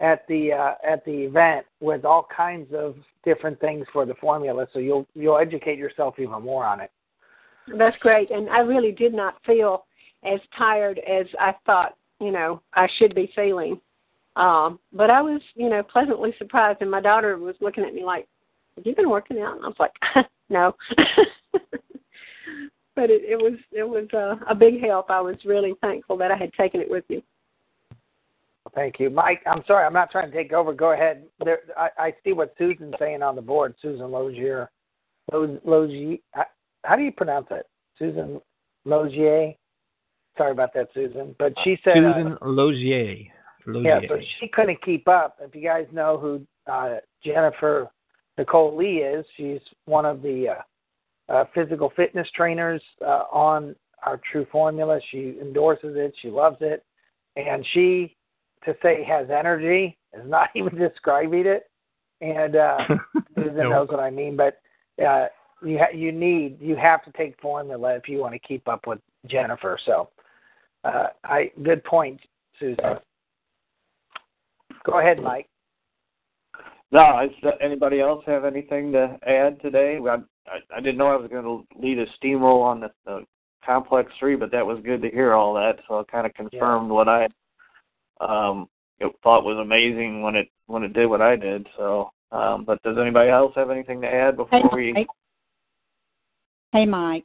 at 0.00 0.26
the 0.28 0.52
uh, 0.52 0.74
at 0.86 1.04
the 1.04 1.12
event 1.12 1.66
with 1.80 2.04
all 2.04 2.26
kinds 2.34 2.72
of 2.72 2.94
different 3.24 3.60
things 3.60 3.86
for 3.92 4.06
the 4.06 4.14
formula, 4.14 4.66
so 4.72 4.78
you'll 4.78 5.06
you'll 5.14 5.38
educate 5.38 5.78
yourself 5.78 6.14
even 6.18 6.42
more 6.42 6.64
on 6.64 6.80
it. 6.80 6.90
That's 7.76 7.96
great, 7.98 8.30
and 8.30 8.48
I 8.48 8.60
really 8.60 8.92
did 8.92 9.12
not 9.12 9.34
feel 9.44 9.84
as 10.24 10.40
tired 10.56 10.98
as 10.98 11.26
I 11.38 11.54
thought, 11.66 11.96
you 12.20 12.30
know, 12.30 12.60
I 12.74 12.88
should 12.98 13.14
be 13.14 13.30
feeling. 13.34 13.80
Um, 14.36 14.78
but 14.92 15.10
I 15.10 15.20
was, 15.20 15.40
you 15.54 15.68
know, 15.68 15.82
pleasantly 15.82 16.34
surprised, 16.38 16.80
and 16.80 16.90
my 16.90 17.00
daughter 17.00 17.38
was 17.38 17.56
looking 17.60 17.84
at 17.84 17.94
me 17.94 18.04
like, 18.04 18.26
"Have 18.76 18.86
you 18.86 18.94
been 18.94 19.10
working 19.10 19.40
out?" 19.40 19.56
And 19.56 19.64
I 19.64 19.68
was 19.68 19.76
like, 19.78 19.92
"No." 20.48 20.74
but 22.94 23.10
it, 23.10 23.22
it 23.22 23.36
was 23.36 23.54
it 23.72 23.88
was 23.88 24.06
uh, 24.14 24.36
a 24.48 24.54
big 24.54 24.80
help. 24.80 25.10
I 25.10 25.20
was 25.20 25.36
really 25.44 25.74
thankful 25.80 26.16
that 26.18 26.30
I 26.30 26.36
had 26.36 26.52
taken 26.54 26.80
it 26.80 26.90
with 26.90 27.04
you. 27.08 27.22
Thank 28.74 29.00
you, 29.00 29.10
Mike. 29.10 29.42
I'm 29.46 29.62
sorry, 29.66 29.86
I'm 29.86 29.92
not 29.92 30.10
trying 30.10 30.30
to 30.30 30.36
take 30.36 30.52
over. 30.52 30.72
Go 30.72 30.92
ahead. 30.92 31.24
There, 31.44 31.60
I, 31.76 31.88
I 31.98 32.14
see 32.22 32.32
what 32.32 32.54
Susan's 32.58 32.94
saying 32.98 33.22
on 33.22 33.34
the 33.34 33.42
board. 33.42 33.74
Susan 33.80 34.10
Lozier, 34.10 34.70
Loz, 35.32 35.58
Lozier. 35.64 36.18
How 36.84 36.96
do 36.96 37.02
you 37.02 37.12
pronounce 37.12 37.46
it? 37.50 37.66
Susan 37.98 38.40
Lozier. 38.84 39.54
Sorry 40.38 40.52
about 40.52 40.72
that, 40.74 40.88
Susan. 40.94 41.34
But 41.38 41.52
she 41.64 41.78
said 41.84 41.94
Susan 41.94 42.38
uh, 42.40 42.46
Lozier. 42.46 43.26
Lozier. 43.66 44.00
Yeah, 44.02 44.08
so 44.08 44.16
she 44.40 44.48
couldn't 44.48 44.82
keep 44.82 45.06
up. 45.08 45.36
If 45.40 45.54
you 45.54 45.62
guys 45.62 45.86
know 45.92 46.16
who 46.16 46.72
uh, 46.72 46.98
Jennifer 47.22 47.90
Nicole 48.38 48.76
Lee 48.76 48.98
is, 48.98 49.26
she's 49.36 49.60
one 49.84 50.06
of 50.06 50.22
the 50.22 50.54
uh, 51.28 51.32
uh, 51.32 51.44
physical 51.54 51.92
fitness 51.96 52.28
trainers 52.34 52.80
uh, 53.04 53.24
on 53.32 53.74
our 54.06 54.20
True 54.30 54.46
Formula. 54.50 55.00
She 55.10 55.36
endorses 55.40 55.96
it. 55.96 56.14
She 56.22 56.28
loves 56.30 56.58
it, 56.60 56.84
and 57.36 57.66
she 57.74 58.16
to 58.64 58.74
say 58.82 59.04
has 59.04 59.28
energy 59.30 59.98
is 60.14 60.22
not 60.28 60.50
even 60.54 60.76
describing 60.76 61.46
it. 61.46 61.68
And 62.20 62.56
uh, 62.56 62.78
Susan 63.34 63.56
No. 63.56 63.70
knows 63.70 63.88
what 63.88 64.00
I 64.00 64.10
mean, 64.10 64.36
but 64.36 64.60
uh, 65.04 65.26
you 65.62 65.78
ha- 65.78 65.94
you 65.94 66.12
need 66.12 66.58
you 66.60 66.76
have 66.76 67.04
to 67.04 67.12
take 67.12 67.40
formula 67.40 67.94
if 67.94 68.08
you 68.08 68.18
want 68.18 68.34
to 68.34 68.38
keep 68.38 68.66
up 68.68 68.86
with 68.86 69.00
Jennifer. 69.26 69.78
So, 69.84 70.10
uh, 70.84 71.08
I 71.24 71.50
good 71.62 71.82
point, 71.84 72.20
Susan. 72.58 72.98
Go 74.84 75.00
ahead, 75.00 75.22
Mike. 75.22 75.48
No, 76.90 77.20
is 77.22 77.30
uh, 77.44 77.50
anybody 77.60 78.00
else 78.00 78.24
have 78.26 78.44
anything 78.44 78.92
to 78.92 79.18
add 79.26 79.60
today? 79.60 79.98
I, 79.98 80.14
I, 80.46 80.76
I 80.76 80.80
didn't 80.80 80.96
know 80.96 81.08
I 81.08 81.16
was 81.16 81.30
going 81.30 81.44
to 81.44 81.66
lead 81.78 81.98
a 81.98 82.06
steamroll 82.18 82.62
on 82.62 82.80
the, 82.80 82.90
the 83.04 83.24
complex 83.64 84.10
three, 84.18 84.36
but 84.36 84.50
that 84.52 84.64
was 84.64 84.78
good 84.84 85.02
to 85.02 85.10
hear 85.10 85.34
all 85.34 85.52
that. 85.54 85.80
So 85.86 85.98
it 85.98 86.08
kind 86.08 86.26
of 86.26 86.32
confirmed 86.34 86.90
what 86.90 87.08
I 87.08 87.28
um 88.20 88.68
thought 89.22 89.44
was 89.44 89.58
amazing 89.58 90.22
when 90.22 90.34
it 90.34 90.48
when 90.66 90.82
it 90.82 90.92
did 90.92 91.06
what 91.06 91.22
I 91.22 91.36
did. 91.36 91.66
So, 91.76 92.10
um, 92.32 92.64
but 92.64 92.82
does 92.82 92.96
anybody 92.98 93.30
else 93.30 93.52
have 93.54 93.70
anything 93.70 94.00
to 94.00 94.08
add 94.08 94.36
before 94.36 94.60
Hey, 94.60 94.76
we? 94.76 94.92
Mike. 94.92 95.06
Hey, 96.72 96.86
Mike. 96.86 97.24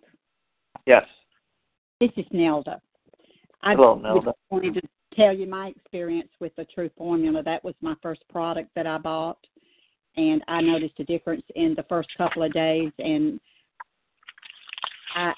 Yes. 0.86 1.06
This 2.00 2.12
is 2.18 2.26
Nelda. 2.32 2.82
I 3.64 3.76
Hello, 3.76 3.94
was 3.94 4.04
Nelda. 4.04 4.34
wanted 4.52 4.74
to 4.76 4.82
tell 5.16 5.34
you 5.34 5.48
my 5.48 5.68
experience 5.68 6.30
with 6.42 6.54
the 6.58 6.66
True 6.66 6.90
Formula. 6.98 7.42
That 7.42 7.64
was 7.64 7.76
my 7.82 7.96
first 8.02 8.22
product 8.30 8.70
that 8.76 8.86
I 8.86 8.98
bought, 8.98 9.38
and 10.18 10.44
I 10.50 10.62
noticed 10.62 11.00
a 11.00 11.06
difference 11.06 11.44
in 11.56 11.74
the 11.76 11.84
first 11.84 12.10
couple 12.18 12.44
of 12.44 12.52
days. 12.52 12.92
And 13.00 13.40
I 15.16 15.34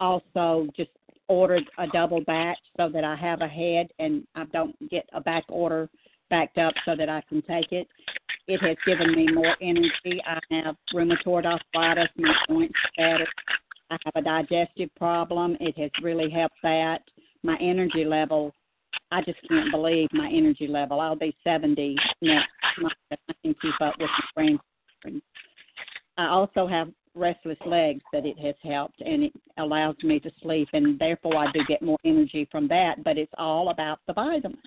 also 0.00 0.66
just 0.76 0.90
ordered 1.28 1.62
a 1.78 1.86
double 1.86 2.22
batch 2.22 2.58
so 2.76 2.88
that 2.88 3.04
I 3.04 3.14
have 3.14 3.40
a 3.40 3.46
head 3.46 3.88
and 4.00 4.26
I 4.34 4.44
don't 4.46 4.74
get 4.90 5.08
a 5.12 5.20
back 5.20 5.44
order 5.48 5.88
backed 6.28 6.58
up 6.58 6.74
so 6.84 6.96
that 6.96 7.08
I 7.08 7.22
can 7.28 7.40
take 7.42 7.70
it. 7.70 7.86
It 8.48 8.60
has 8.62 8.76
given 8.84 9.12
me 9.12 9.30
more 9.30 9.56
energy. 9.62 10.20
I 10.26 10.40
have 10.50 10.74
rheumatoid 10.92 11.46
arthritis, 11.46 12.08
my 12.16 12.34
joints 12.48 12.74
better. 12.96 13.28
I 13.90 13.96
have 14.04 14.16
a 14.16 14.22
digestive 14.22 14.90
problem. 14.96 15.56
It 15.60 15.78
has 15.78 15.90
really 16.02 16.30
helped 16.30 16.56
that. 16.64 17.02
My 17.42 17.56
energy 17.60 18.04
level, 18.04 18.52
I 19.10 19.22
just 19.22 19.38
can't 19.48 19.70
believe 19.70 20.08
my 20.12 20.28
energy 20.28 20.66
level. 20.66 21.00
I'll 21.00 21.16
be 21.16 21.34
70 21.42 21.96
next 22.22 22.48
month. 22.78 22.94
I 23.10 23.16
can 23.42 23.54
keep 23.60 23.80
up 23.80 23.94
with 23.98 24.10
my 24.10 24.24
grandchildren. 24.34 25.22
I 26.16 26.26
also 26.26 26.66
have 26.66 26.90
restless 27.14 27.58
legs 27.64 28.02
that 28.12 28.26
it 28.26 28.38
has 28.38 28.54
helped, 28.62 29.00
and 29.00 29.24
it 29.24 29.32
allows 29.58 29.96
me 30.02 30.20
to 30.20 30.30
sleep, 30.42 30.68
and 30.72 30.98
therefore 30.98 31.36
I 31.36 31.50
do 31.52 31.64
get 31.66 31.82
more 31.82 31.98
energy 32.04 32.48
from 32.50 32.68
that. 32.68 33.02
But 33.02 33.18
it's 33.18 33.32
all 33.38 33.70
about 33.70 34.00
the 34.06 34.12
vitamins. 34.12 34.60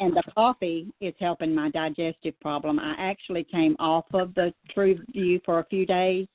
And 0.00 0.14
the 0.14 0.22
coffee 0.34 0.92
is 1.00 1.14
helping 1.18 1.54
my 1.54 1.70
digestive 1.70 2.38
problem. 2.40 2.78
I 2.78 2.94
actually 2.98 3.44
came 3.44 3.76
off 3.78 4.04
of 4.12 4.34
the 4.34 4.52
True 4.70 4.98
View 5.12 5.40
for 5.44 5.60
a 5.60 5.64
few 5.66 5.86
days, 5.86 6.26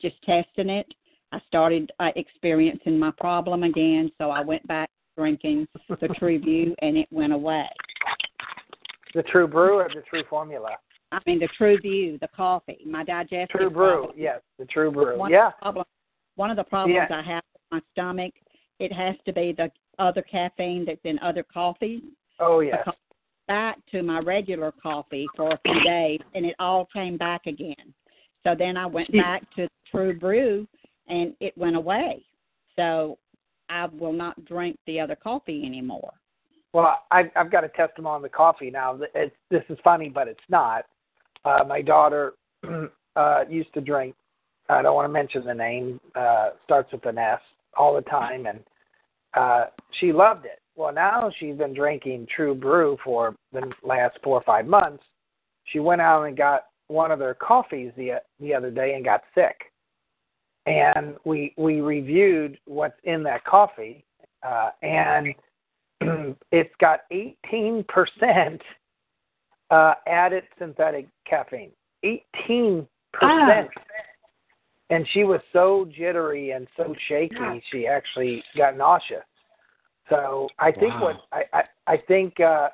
just 0.00 0.22
testing 0.22 0.68
it. 0.70 0.86
I 1.32 1.40
started 1.46 1.90
uh, 2.00 2.10
experiencing 2.16 2.98
my 2.98 3.10
problem 3.18 3.62
again, 3.62 4.10
so 4.18 4.30
I 4.30 4.40
went 4.40 4.66
back 4.66 4.90
drinking 5.16 5.66
the 5.88 6.08
True 6.18 6.38
View, 6.38 6.74
and 6.80 6.96
it 6.96 7.08
went 7.10 7.32
away. 7.32 7.68
The 9.14 9.22
True 9.24 9.48
Brew 9.48 9.76
or 9.80 9.88
the 9.88 10.02
True 10.08 10.22
Formula? 10.28 10.70
I 11.12 11.18
mean, 11.26 11.38
the 11.38 11.48
True 11.56 11.78
View, 11.80 12.18
the 12.20 12.28
coffee, 12.28 12.78
my 12.86 13.04
digestive 13.04 13.48
True 13.48 13.70
Brew. 13.70 13.92
problem. 13.92 14.14
Yes, 14.16 14.40
the 14.58 14.66
True 14.66 14.90
Brew. 14.90 15.18
One 15.18 15.30
yeah. 15.30 15.50
Problem, 15.62 15.84
one 16.36 16.50
of 16.50 16.56
the 16.56 16.64
problems 16.64 17.06
Yeah. 17.10 17.18
I 17.18 17.22
have 17.22 17.42
with 17.52 17.62
my 17.72 17.80
stomach, 17.92 18.32
it 18.78 18.92
has 18.92 19.16
to 19.26 19.32
be 19.32 19.52
the 19.52 19.70
other 19.98 20.22
caffeine 20.22 20.84
that's 20.84 21.00
in 21.04 21.18
other 21.18 21.42
coffees. 21.42 22.02
Oh 22.38 22.60
yes. 22.60 22.86
Back 23.48 23.78
to 23.90 24.02
my 24.02 24.20
regular 24.20 24.72
coffee 24.72 25.26
for 25.34 25.50
a 25.50 25.58
few 25.64 25.80
days, 25.82 26.20
and 26.34 26.44
it 26.44 26.54
all 26.58 26.86
came 26.92 27.16
back 27.16 27.46
again. 27.46 27.94
So 28.44 28.54
then 28.56 28.76
I 28.76 28.86
went 28.86 29.10
back 29.12 29.42
to 29.56 29.68
True 29.90 30.16
Brew, 30.18 30.66
and 31.08 31.34
it 31.40 31.56
went 31.56 31.76
away. 31.76 32.24
So 32.76 33.18
I 33.68 33.86
will 33.86 34.12
not 34.12 34.44
drink 34.44 34.78
the 34.86 35.00
other 35.00 35.16
coffee 35.16 35.64
anymore. 35.64 36.12
Well, 36.72 36.98
I've, 37.10 37.30
I've 37.34 37.50
got 37.50 37.64
a 37.64 37.68
testimony 37.68 38.16
on 38.16 38.22
the 38.22 38.28
coffee 38.28 38.70
now. 38.70 38.98
It's, 39.14 39.34
this 39.50 39.64
is 39.68 39.78
funny, 39.82 40.08
but 40.08 40.28
it's 40.28 40.40
not. 40.48 40.84
Uh, 41.44 41.64
my 41.66 41.80
daughter 41.80 42.34
uh, 43.16 43.44
used 43.48 43.72
to 43.74 43.80
drink. 43.80 44.14
I 44.68 44.82
don't 44.82 44.94
want 44.94 45.06
to 45.06 45.12
mention 45.12 45.44
the 45.44 45.54
name. 45.54 46.00
Uh, 46.14 46.50
starts 46.64 46.92
with 46.92 47.06
an 47.06 47.16
S 47.16 47.40
all 47.76 47.94
the 47.94 48.02
time, 48.02 48.46
and 48.46 48.60
uh, 49.34 49.66
she 49.98 50.12
loved 50.12 50.44
it. 50.44 50.60
Well, 50.76 50.92
now 50.92 51.30
she's 51.40 51.56
been 51.56 51.74
drinking 51.74 52.28
True 52.34 52.54
Brew 52.54 52.98
for 53.02 53.34
the 53.52 53.72
last 53.82 54.18
four 54.22 54.36
or 54.36 54.42
five 54.44 54.66
months. 54.66 55.02
She 55.64 55.80
went 55.80 56.00
out 56.00 56.24
and 56.24 56.36
got 56.36 56.66
one 56.86 57.10
of 57.10 57.18
their 57.18 57.34
coffees 57.34 57.92
the 57.96 58.20
the 58.40 58.54
other 58.54 58.70
day 58.70 58.94
and 58.94 59.04
got 59.04 59.22
sick. 59.34 59.72
And 60.68 61.16
we 61.24 61.54
we 61.56 61.80
reviewed 61.80 62.58
what's 62.66 62.98
in 63.04 63.22
that 63.24 63.44
coffee, 63.44 64.04
uh, 64.46 64.70
and 64.82 65.34
it's 66.52 66.74
got 66.80 67.00
18% 67.12 68.60
uh, 69.70 69.94
added 70.06 70.44
synthetic 70.58 71.08
caffeine. 71.28 71.70
18%. 72.04 72.86
Ah. 73.20 73.62
And 74.90 75.06
she 75.12 75.24
was 75.24 75.40
so 75.52 75.86
jittery 75.94 76.52
and 76.52 76.66
so 76.76 76.94
shaky, 77.08 77.62
she 77.70 77.86
actually 77.86 78.42
got 78.56 78.76
nauseous. 78.76 79.24
So 80.08 80.48
I 80.58 80.72
think 80.72 80.94
Wow. 80.94 81.02
what 81.02 81.16
I, 81.32 81.42
I, 81.52 81.64
I 81.86 81.96
think 82.08 82.40
uh, 82.40 82.70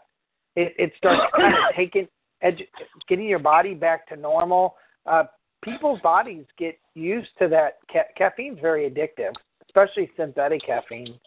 it, 0.54 0.74
it 0.78 0.92
starts 0.96 1.22
kind 1.34 1.54
of 1.54 1.60
taking 1.76 2.06
edu- 2.44 2.68
getting 3.08 3.26
your 3.26 3.40
body 3.40 3.74
back 3.74 4.06
to 4.08 4.16
normal. 4.16 4.76
Uh, 5.06 5.24
people's 5.64 6.00
bodies 6.00 6.44
get 6.58 6.78
used 6.94 7.30
to 7.40 7.48
that. 7.48 7.78
Ca- 7.92 8.12
caffeine's 8.16 8.58
very 8.60 8.88
addictive, 8.88 9.32
especially 9.66 10.10
synthetic 10.16 10.64
caffeine, 10.64 11.18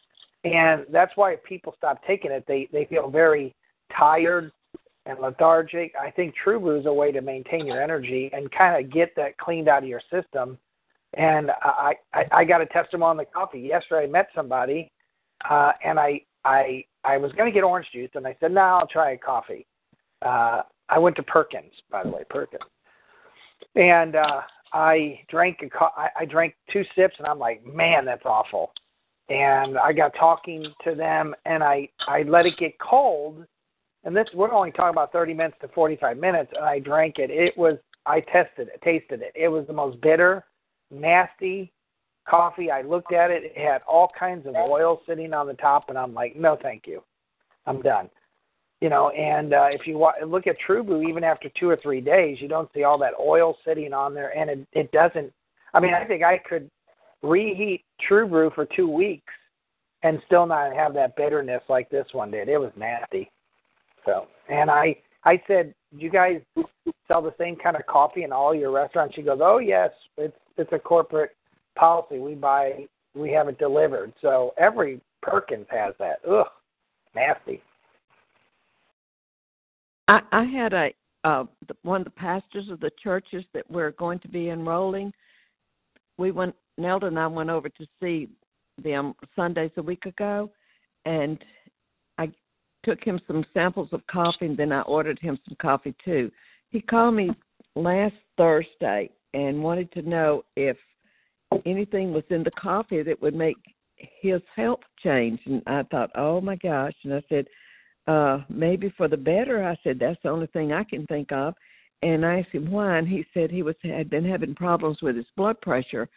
and 0.43 0.85
that's 0.91 1.11
why 1.15 1.33
if 1.33 1.43
people 1.43 1.73
stop 1.77 2.01
taking 2.05 2.31
it, 2.31 2.45
they 2.47 2.67
they 2.71 2.85
feel 2.85 3.09
very 3.09 3.55
tired 3.97 4.51
and 5.05 5.19
lethargic. 5.19 5.93
I 5.99 6.11
think 6.11 6.35
True 6.35 6.59
Brew 6.59 6.79
is 6.79 6.85
a 6.85 6.93
way 6.93 7.11
to 7.11 7.21
maintain 7.21 7.65
your 7.65 7.81
energy 7.81 8.29
and 8.33 8.51
kind 8.51 8.83
of 8.83 8.91
get 8.91 9.15
that 9.15 9.37
cleaned 9.37 9.67
out 9.67 9.83
of 9.83 9.89
your 9.89 10.01
system. 10.11 10.57
And 11.13 11.51
I 11.61 11.93
I, 12.13 12.25
I 12.31 12.43
got 12.43 12.61
a 12.61 12.65
testimony 12.67 13.09
on 13.09 13.17
the 13.17 13.25
coffee 13.25 13.59
yesterday. 13.59 14.03
I 14.03 14.07
met 14.07 14.27
somebody, 14.35 14.91
uh, 15.49 15.71
and 15.83 15.99
I 15.99 16.21
I 16.45 16.83
I 17.03 17.17
was 17.17 17.31
going 17.33 17.49
to 17.49 17.53
get 17.53 17.63
orange 17.63 17.87
juice, 17.93 18.11
and 18.15 18.27
I 18.27 18.35
said, 18.39 18.51
"No, 18.51 18.61
I'll 18.61 18.87
try 18.87 19.11
a 19.11 19.17
coffee." 19.17 19.65
Uh, 20.21 20.61
I 20.89 20.99
went 20.99 21.15
to 21.17 21.23
Perkins, 21.23 21.71
by 21.91 22.03
the 22.03 22.09
way, 22.09 22.23
Perkins, 22.29 22.63
and 23.75 24.15
uh, 24.15 24.41
I 24.73 25.21
drank 25.29 25.59
a 25.63 25.69
co- 25.69 25.91
I, 25.95 26.09
I 26.19 26.25
drank 26.25 26.55
two 26.71 26.83
sips, 26.95 27.15
and 27.17 27.27
I'm 27.27 27.39
like, 27.39 27.65
"Man, 27.65 28.05
that's 28.05 28.25
awful." 28.25 28.71
And 29.29 29.77
I 29.77 29.91
got 29.93 30.13
talking 30.19 30.65
to 30.83 30.95
them, 30.95 31.35
and 31.45 31.63
I 31.63 31.89
I 32.07 32.23
let 32.23 32.45
it 32.45 32.57
get 32.57 32.77
cold, 32.79 33.45
and 34.03 34.15
this 34.15 34.27
we're 34.33 34.51
only 34.51 34.71
talking 34.71 34.95
about 34.95 35.11
30 35.11 35.33
minutes 35.33 35.57
to 35.61 35.67
45 35.69 36.17
minutes, 36.17 36.51
and 36.55 36.65
I 36.65 36.79
drank 36.79 37.19
it. 37.19 37.29
It 37.29 37.57
was 37.57 37.77
I 38.05 38.21
tested 38.21 38.69
it, 38.69 38.81
tasted 38.83 39.21
it. 39.21 39.33
It 39.35 39.49
was 39.49 39.67
the 39.67 39.73
most 39.73 39.99
bitter, 40.01 40.45
nasty 40.91 41.71
coffee. 42.27 42.71
I 42.71 42.81
looked 42.81 43.13
at 43.13 43.31
it. 43.31 43.43
It 43.43 43.57
had 43.57 43.81
all 43.87 44.11
kinds 44.17 44.47
of 44.47 44.55
oil 44.55 45.01
sitting 45.07 45.33
on 45.33 45.47
the 45.47 45.53
top, 45.55 45.89
and 45.89 45.97
I'm 45.97 46.13
like, 46.13 46.35
no, 46.35 46.57
thank 46.61 46.87
you. 46.87 47.03
I'm 47.65 47.81
done. 47.81 48.09
You 48.79 48.89
know, 48.89 49.09
and 49.09 49.53
uh, 49.53 49.67
if 49.71 49.87
you 49.87 49.97
wa- 49.97 50.13
look 50.25 50.45
at 50.45 50.59
True 50.59 50.83
Brew, 50.83 51.01
even 51.07 51.23
after 51.23 51.49
two 51.59 51.67
or 51.67 51.77
three 51.81 51.99
days, 51.99 52.37
you 52.39 52.47
don't 52.47 52.69
see 52.75 52.83
all 52.83 52.99
that 52.99 53.13
oil 53.19 53.57
sitting 53.65 53.91
on 53.91 54.13
there, 54.13 54.37
and 54.37 54.49
it 54.49 54.67
it 54.73 54.91
doesn't. 54.91 55.33
I 55.73 55.79
mean, 55.79 55.93
I 55.93 56.05
think 56.05 56.23
I 56.23 56.37
could 56.37 56.69
reheat 57.23 57.83
True 58.07 58.27
Brew 58.27 58.51
for 58.53 58.65
two 58.65 58.87
weeks 58.87 59.33
and 60.03 60.21
still 60.27 60.45
not 60.45 60.75
have 60.75 60.93
that 60.93 61.15
bitterness 61.15 61.61
like 61.69 61.89
this 61.89 62.05
one 62.11 62.31
did. 62.31 62.49
It 62.49 62.59
was 62.59 62.71
nasty. 62.77 63.31
So, 64.05 64.27
and 64.49 64.69
I 64.69 64.95
I 65.23 65.41
said, 65.47 65.73
"Do 65.91 66.03
you 66.03 66.09
guys 66.11 66.41
sell 67.07 67.21
the 67.21 67.33
same 67.37 67.55
kind 67.55 67.75
of 67.75 67.85
coffee 67.87 68.23
in 68.23 68.31
all 68.31 68.53
your 68.53 68.71
restaurants?" 68.71 69.15
She 69.15 69.23
goes, 69.23 69.39
"Oh 69.41 69.57
yes, 69.57 69.89
it's 70.17 70.37
it's 70.57 70.71
a 70.71 70.79
corporate 70.79 71.35
policy. 71.75 72.19
We 72.19 72.35
buy, 72.35 72.85
we 73.15 73.31
have 73.31 73.47
it 73.47 73.57
delivered. 73.57 74.13
So 74.21 74.53
every 74.57 75.01
Perkins 75.21 75.67
has 75.71 75.95
that. 75.99 76.19
Ugh, 76.29 76.47
nasty." 77.15 77.61
I, 80.07 80.21
I 80.31 80.43
had 80.45 80.73
a 80.73 80.89
uh, 81.23 81.45
one 81.81 82.01
of 82.01 82.05
the 82.05 82.11
pastors 82.11 82.69
of 82.69 82.79
the 82.79 82.91
churches 83.03 83.43
that 83.53 83.69
we're 83.69 83.91
going 83.91 84.19
to 84.19 84.27
be 84.27 84.49
enrolling. 84.49 85.11
We 86.17 86.31
went 86.31 86.55
Nelda 86.77 87.07
and 87.07 87.19
I 87.19 87.27
went 87.27 87.49
over 87.49 87.69
to 87.69 87.85
see 88.01 88.29
them 88.81 89.13
Sundays 89.35 89.71
a 89.77 89.81
week 89.81 90.05
ago, 90.05 90.49
and 91.05 91.43
I 92.17 92.31
took 92.83 93.03
him 93.03 93.19
some 93.27 93.43
samples 93.53 93.89
of 93.91 94.05
coffee, 94.07 94.45
and 94.45 94.57
then 94.57 94.71
I 94.71 94.81
ordered 94.81 95.19
him 95.19 95.37
some 95.47 95.57
coffee 95.61 95.95
too. 96.05 96.31
He 96.69 96.81
called 96.81 97.15
me 97.15 97.31
last 97.75 98.15
Thursday 98.37 99.09
and 99.33 99.61
wanted 99.61 99.91
to 99.93 100.01
know 100.03 100.45
if 100.55 100.77
anything 101.65 102.13
was 102.13 102.23
in 102.29 102.43
the 102.43 102.51
coffee 102.51 103.03
that 103.03 103.21
would 103.21 103.35
make 103.35 103.57
his 103.95 104.41
health 104.55 104.79
change. 105.03 105.39
And 105.45 105.61
I 105.67 105.83
thought, 105.83 106.11
oh 106.15 106.41
my 106.41 106.55
gosh. 106.55 106.93
And 107.03 107.13
I 107.13 107.23
said, 107.29 107.47
uh, 108.07 108.39
maybe 108.49 108.93
for 108.97 109.07
the 109.07 109.17
better. 109.17 109.63
I 109.63 109.77
said, 109.83 109.99
that's 109.99 110.21
the 110.23 110.29
only 110.29 110.47
thing 110.47 110.71
I 110.71 110.83
can 110.83 111.05
think 111.07 111.31
of. 111.31 111.53
And 112.03 112.25
I 112.25 112.39
asked 112.39 112.51
him 112.51 112.69
why, 112.69 112.97
and 112.97 113.07
he 113.07 113.25
said 113.33 113.49
he 113.49 113.63
was 113.63 113.75
had 113.83 114.09
been 114.09 114.23
having 114.23 114.53
problems 114.53 115.01
with 115.01 115.15
his 115.15 115.25
blood 115.35 115.59
pressure, 115.61 116.07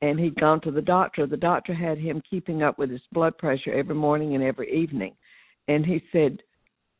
and 0.00 0.18
he'd 0.18 0.40
gone 0.40 0.60
to 0.62 0.70
the 0.70 0.80
doctor. 0.80 1.26
The 1.26 1.36
doctor 1.36 1.74
had 1.74 1.98
him 1.98 2.22
keeping 2.28 2.62
up 2.62 2.78
with 2.78 2.90
his 2.90 3.02
blood 3.12 3.36
pressure 3.36 3.72
every 3.72 3.94
morning 3.94 4.34
and 4.34 4.42
every 4.42 4.72
evening, 4.74 5.14
and 5.68 5.84
he 5.84 6.02
said 6.10 6.42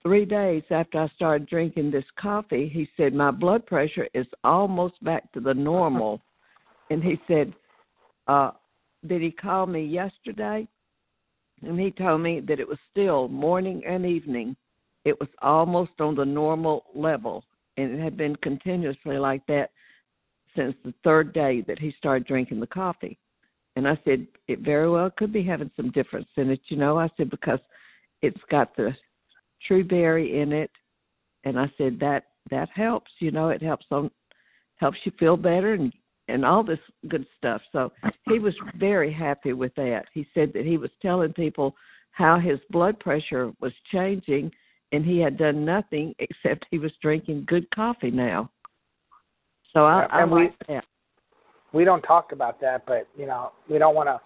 three 0.03 0.27
days 0.27 0.63
after 0.71 1.01
I 1.01 1.09
started 1.09 1.49
drinking 1.49 1.91
this 1.91 2.05
coffee, 2.21 2.69
he 2.69 2.89
said 2.97 3.15
my 3.15 3.31
blood 3.31 3.65
pressure 3.67 4.07
is 4.15 4.27
almost 4.45 5.03
back 5.03 5.33
to 5.33 5.41
the 5.41 5.55
normal, 5.55 6.21
and 6.91 7.03
he 7.03 7.19
said, 7.27 7.55
uh, 8.29 8.51
did 9.07 9.23
he 9.23 9.31
call 9.31 9.67
me 9.67 9.85
yesterday? 9.85 10.69
And 11.63 11.79
he 11.79 11.91
told 11.91 12.21
me 12.21 12.41
that 12.41 12.61
it 12.61 12.69
was 12.69 12.79
still 12.91 13.29
morning 13.29 13.83
and 13.87 14.05
evening. 14.05 14.57
It 15.05 15.19
was 15.21 15.29
almost 15.41 15.93
on 16.01 16.15
the 16.15 16.25
normal 16.25 16.85
level 16.95 17.45
and 17.77 17.93
it 17.93 18.03
had 18.03 18.17
been 18.17 18.37
continuously 18.37 19.19
like 19.19 19.47
that 19.47 19.71
since 20.55 20.75
the 20.85 20.95
third 21.05 21.33
day 21.33 21.63
that 21.63 21.79
he 21.79 21.95
started 21.99 22.27
drinking 22.27 22.61
the 22.61 22.67
coffee. 22.67 23.19
And 23.77 23.87
I 23.87 23.99
said, 24.05 24.27
it 24.49 24.61
very 24.61 24.89
well 24.89 25.11
could 25.11 25.33
be 25.33 25.43
having 25.43 25.71
some 25.77 25.91
difference 25.91 26.29
in 26.37 26.51
it, 26.51 26.61
you 26.69 26.79
know. 26.79 26.99
I 26.99 27.11
said, 27.17 27.29
because 27.29 27.59
it's 28.23 28.41
got 28.51 28.75
the 28.75 28.97
true 29.67 29.85
berry 29.85 30.41
in 30.41 30.53
it. 30.53 30.71
And 31.45 31.59
I 31.59 31.71
said, 31.77 31.99
that 32.01 32.25
that 32.51 32.69
helps, 32.75 33.11
you 33.19 33.31
know, 33.31 33.51
it 33.51 33.61
helps 33.61 33.87
on 33.91 34.11
helps 34.77 34.99
you 35.05 35.13
feel 35.19 35.37
better 35.37 35.73
and 35.73 35.93
and 36.29 36.45
all 36.45 36.63
this 36.63 36.79
good 37.09 37.27
stuff. 37.37 37.63
So 37.73 37.93
he 38.29 38.39
was 38.39 38.55
very 38.77 39.13
happy 39.13 39.53
with 39.53 39.75
that. 39.77 40.07
He 40.13 40.27
said 40.35 40.53
that 40.55 40.65
he 40.67 40.77
was 40.77 40.91
telling 41.01 41.33
people 41.33 41.75
how 42.11 42.39
his 42.39 42.59
blood 42.71 42.99
pressure 42.99 43.53
was 43.61 43.73
changing 43.93 44.51
and 44.93 45.05
he 45.05 45.19
had 45.19 45.37
done 45.37 45.65
nothing 45.65 46.15
except 46.19 46.67
he 46.71 46.79
was 46.79 46.93
drinking 47.03 47.45
good 47.47 47.71
coffee 47.71 48.11
now. 48.11 48.51
So 49.73 49.85
I, 49.85 50.05
I 50.05 50.23
and 50.23 50.31
we, 50.31 50.43
like 50.45 50.55
that. 50.69 50.85
We 51.73 51.85
don't 51.85 52.03
talk 52.03 52.33
about 52.33 52.61
that, 52.63 52.87
but 52.87 53.07
you 53.17 53.27
know 53.27 53.53
we 53.69 53.79
don't 53.79 53.95
want 53.95 54.09
to 54.09 54.21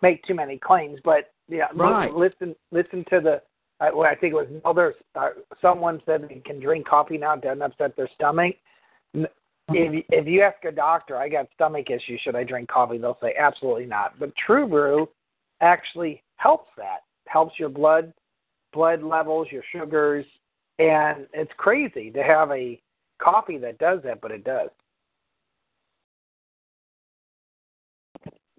make 0.00 0.22
too 0.24 0.34
many 0.34 0.58
claims. 0.58 1.00
But 1.04 1.32
yeah, 1.48 1.66
right. 1.74 2.12
listen, 2.14 2.54
listen 2.70 3.04
to 3.10 3.20
the. 3.20 3.42
I, 3.80 3.92
well, 3.92 4.08
I 4.08 4.14
think 4.14 4.32
it 4.32 4.36
was 4.36 4.46
Mulder. 4.62 4.94
Uh, 5.16 5.30
someone 5.60 6.00
said 6.06 6.28
they 6.28 6.40
can 6.46 6.60
drink 6.60 6.86
coffee 6.86 7.18
now; 7.18 7.34
it 7.34 7.42
doesn't 7.42 7.62
upset 7.62 7.96
their 7.96 8.08
stomach. 8.14 8.54
If 9.74 9.92
mm-hmm. 9.92 9.98
if 10.10 10.26
you 10.26 10.42
ask 10.42 10.64
a 10.64 10.72
doctor, 10.72 11.16
I 11.16 11.28
got 11.28 11.46
stomach 11.54 11.90
issues, 11.90 12.20
should 12.22 12.36
I 12.36 12.44
drink 12.44 12.68
coffee? 12.68 12.98
They'll 12.98 13.18
say 13.22 13.34
absolutely 13.38 13.86
not. 13.86 14.18
But 14.18 14.32
True 14.46 14.66
Brew 14.66 15.08
actually 15.60 16.22
helps 16.36 16.70
that. 16.76 17.00
Helps 17.26 17.58
your 17.58 17.68
blood 17.68 18.12
blood 18.72 19.02
levels, 19.02 19.48
your 19.50 19.62
sugars, 19.72 20.24
and 20.78 21.26
it's 21.32 21.52
crazy 21.56 22.10
to 22.10 22.22
have 22.22 22.50
a 22.50 22.80
coffee 23.22 23.58
that 23.58 23.78
does 23.78 24.00
that, 24.04 24.20
but 24.20 24.30
it 24.30 24.44
does. 24.44 24.70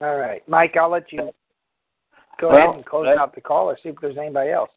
All 0.01 0.17
right, 0.17 0.47
Mike, 0.47 0.75
I'll 0.79 0.91
let 0.91 1.11
you 1.11 1.31
go 2.39 2.49
well, 2.49 2.57
ahead 2.57 2.75
and 2.75 2.85
close 2.85 3.05
that, 3.05 3.17
out 3.17 3.33
the 3.33 3.41
call 3.41 3.69
or 3.69 3.77
see 3.81 3.89
if 3.89 3.95
there's 4.01 4.17
anybody 4.17 4.51
else. 4.51 4.71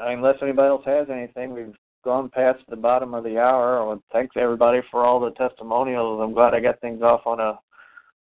Unless 0.00 0.36
anybody 0.42 0.68
else 0.68 0.82
has 0.86 1.08
anything, 1.10 1.52
we've 1.52 1.74
gone 2.02 2.28
past 2.28 2.60
the 2.68 2.76
bottom 2.76 3.14
of 3.14 3.24
the 3.24 3.38
hour. 3.38 3.86
Well, 3.86 4.02
thanks 4.12 4.34
everybody 4.36 4.80
for 4.90 5.04
all 5.04 5.20
the 5.20 5.30
testimonials. 5.32 6.20
I'm 6.22 6.34
glad 6.34 6.54
I 6.54 6.60
got 6.60 6.80
things 6.80 7.02
off 7.02 7.22
on 7.26 7.40
a 7.40 7.58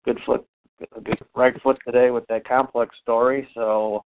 good 0.05 0.19
foot, 0.27 0.47
a 0.97 1.01
good 1.01 1.19
right 1.35 1.55
foot 1.63 1.79
today 1.87 2.11
with 2.11 2.27
that 2.29 2.47
complex 2.47 2.95
story. 3.03 3.49
So 3.55 4.05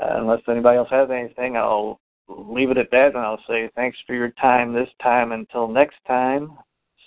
uh, 0.00 0.18
unless 0.18 0.40
anybody 0.48 0.78
else 0.78 0.88
has 0.90 1.08
anything, 1.10 1.56
I'll 1.56 2.00
leave 2.28 2.70
it 2.70 2.78
at 2.78 2.90
that 2.90 3.08
and 3.14 3.18
I'll 3.18 3.42
say 3.48 3.70
thanks 3.74 3.98
for 4.06 4.14
your 4.14 4.30
time 4.40 4.72
this 4.72 4.88
time. 5.02 5.32
Until 5.32 5.68
next 5.68 5.96
time, 6.06 6.56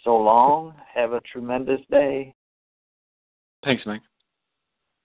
so 0.04 0.16
long. 0.16 0.74
Have 0.94 1.14
a 1.14 1.22
tremendous 1.22 1.82
day. 1.92 2.34
Thanks, 3.64 3.84
Mike. 3.86 4.02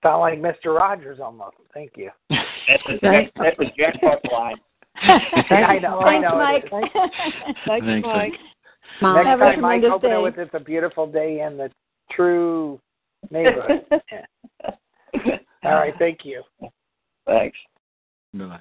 Sound 0.02 0.20
like 0.20 0.38
Mr. 0.38 0.76
Rogers 0.76 1.18
almost. 1.20 1.56
Thank 1.74 1.92
you. 1.96 2.10
that's 2.30 2.82
the 2.86 2.98
Jack, 3.02 3.32
that's 3.36 3.58
the 3.58 3.66
jackpot 3.76 4.20
line. 4.32 4.56
I 5.50 5.78
know. 5.78 6.00
I 6.00 6.18
know. 6.18 6.36
Mike. 6.36 6.64
Thanks, 6.70 7.86
Thanks, 7.86 8.06
Mike. 8.06 8.32
Next 9.02 9.26
Have 9.26 9.40
a 9.40 9.44
time, 9.44 9.60
Mike, 9.60 9.80
tremendous 9.80 9.92
open 9.92 10.10
day. 10.10 10.16
it 10.16 10.22
with 10.22 10.38
"It's 10.38 10.54
a 10.54 10.60
beautiful 10.60 11.06
day 11.06 11.40
in 11.40 11.56
the 11.56 11.70
true 12.10 12.78
neighborhood." 13.30 13.86
All 15.64 15.74
right. 15.74 15.94
Thank 15.98 16.20
you. 16.24 16.42
Thanks. 17.26 17.58
Bye. 18.34 18.60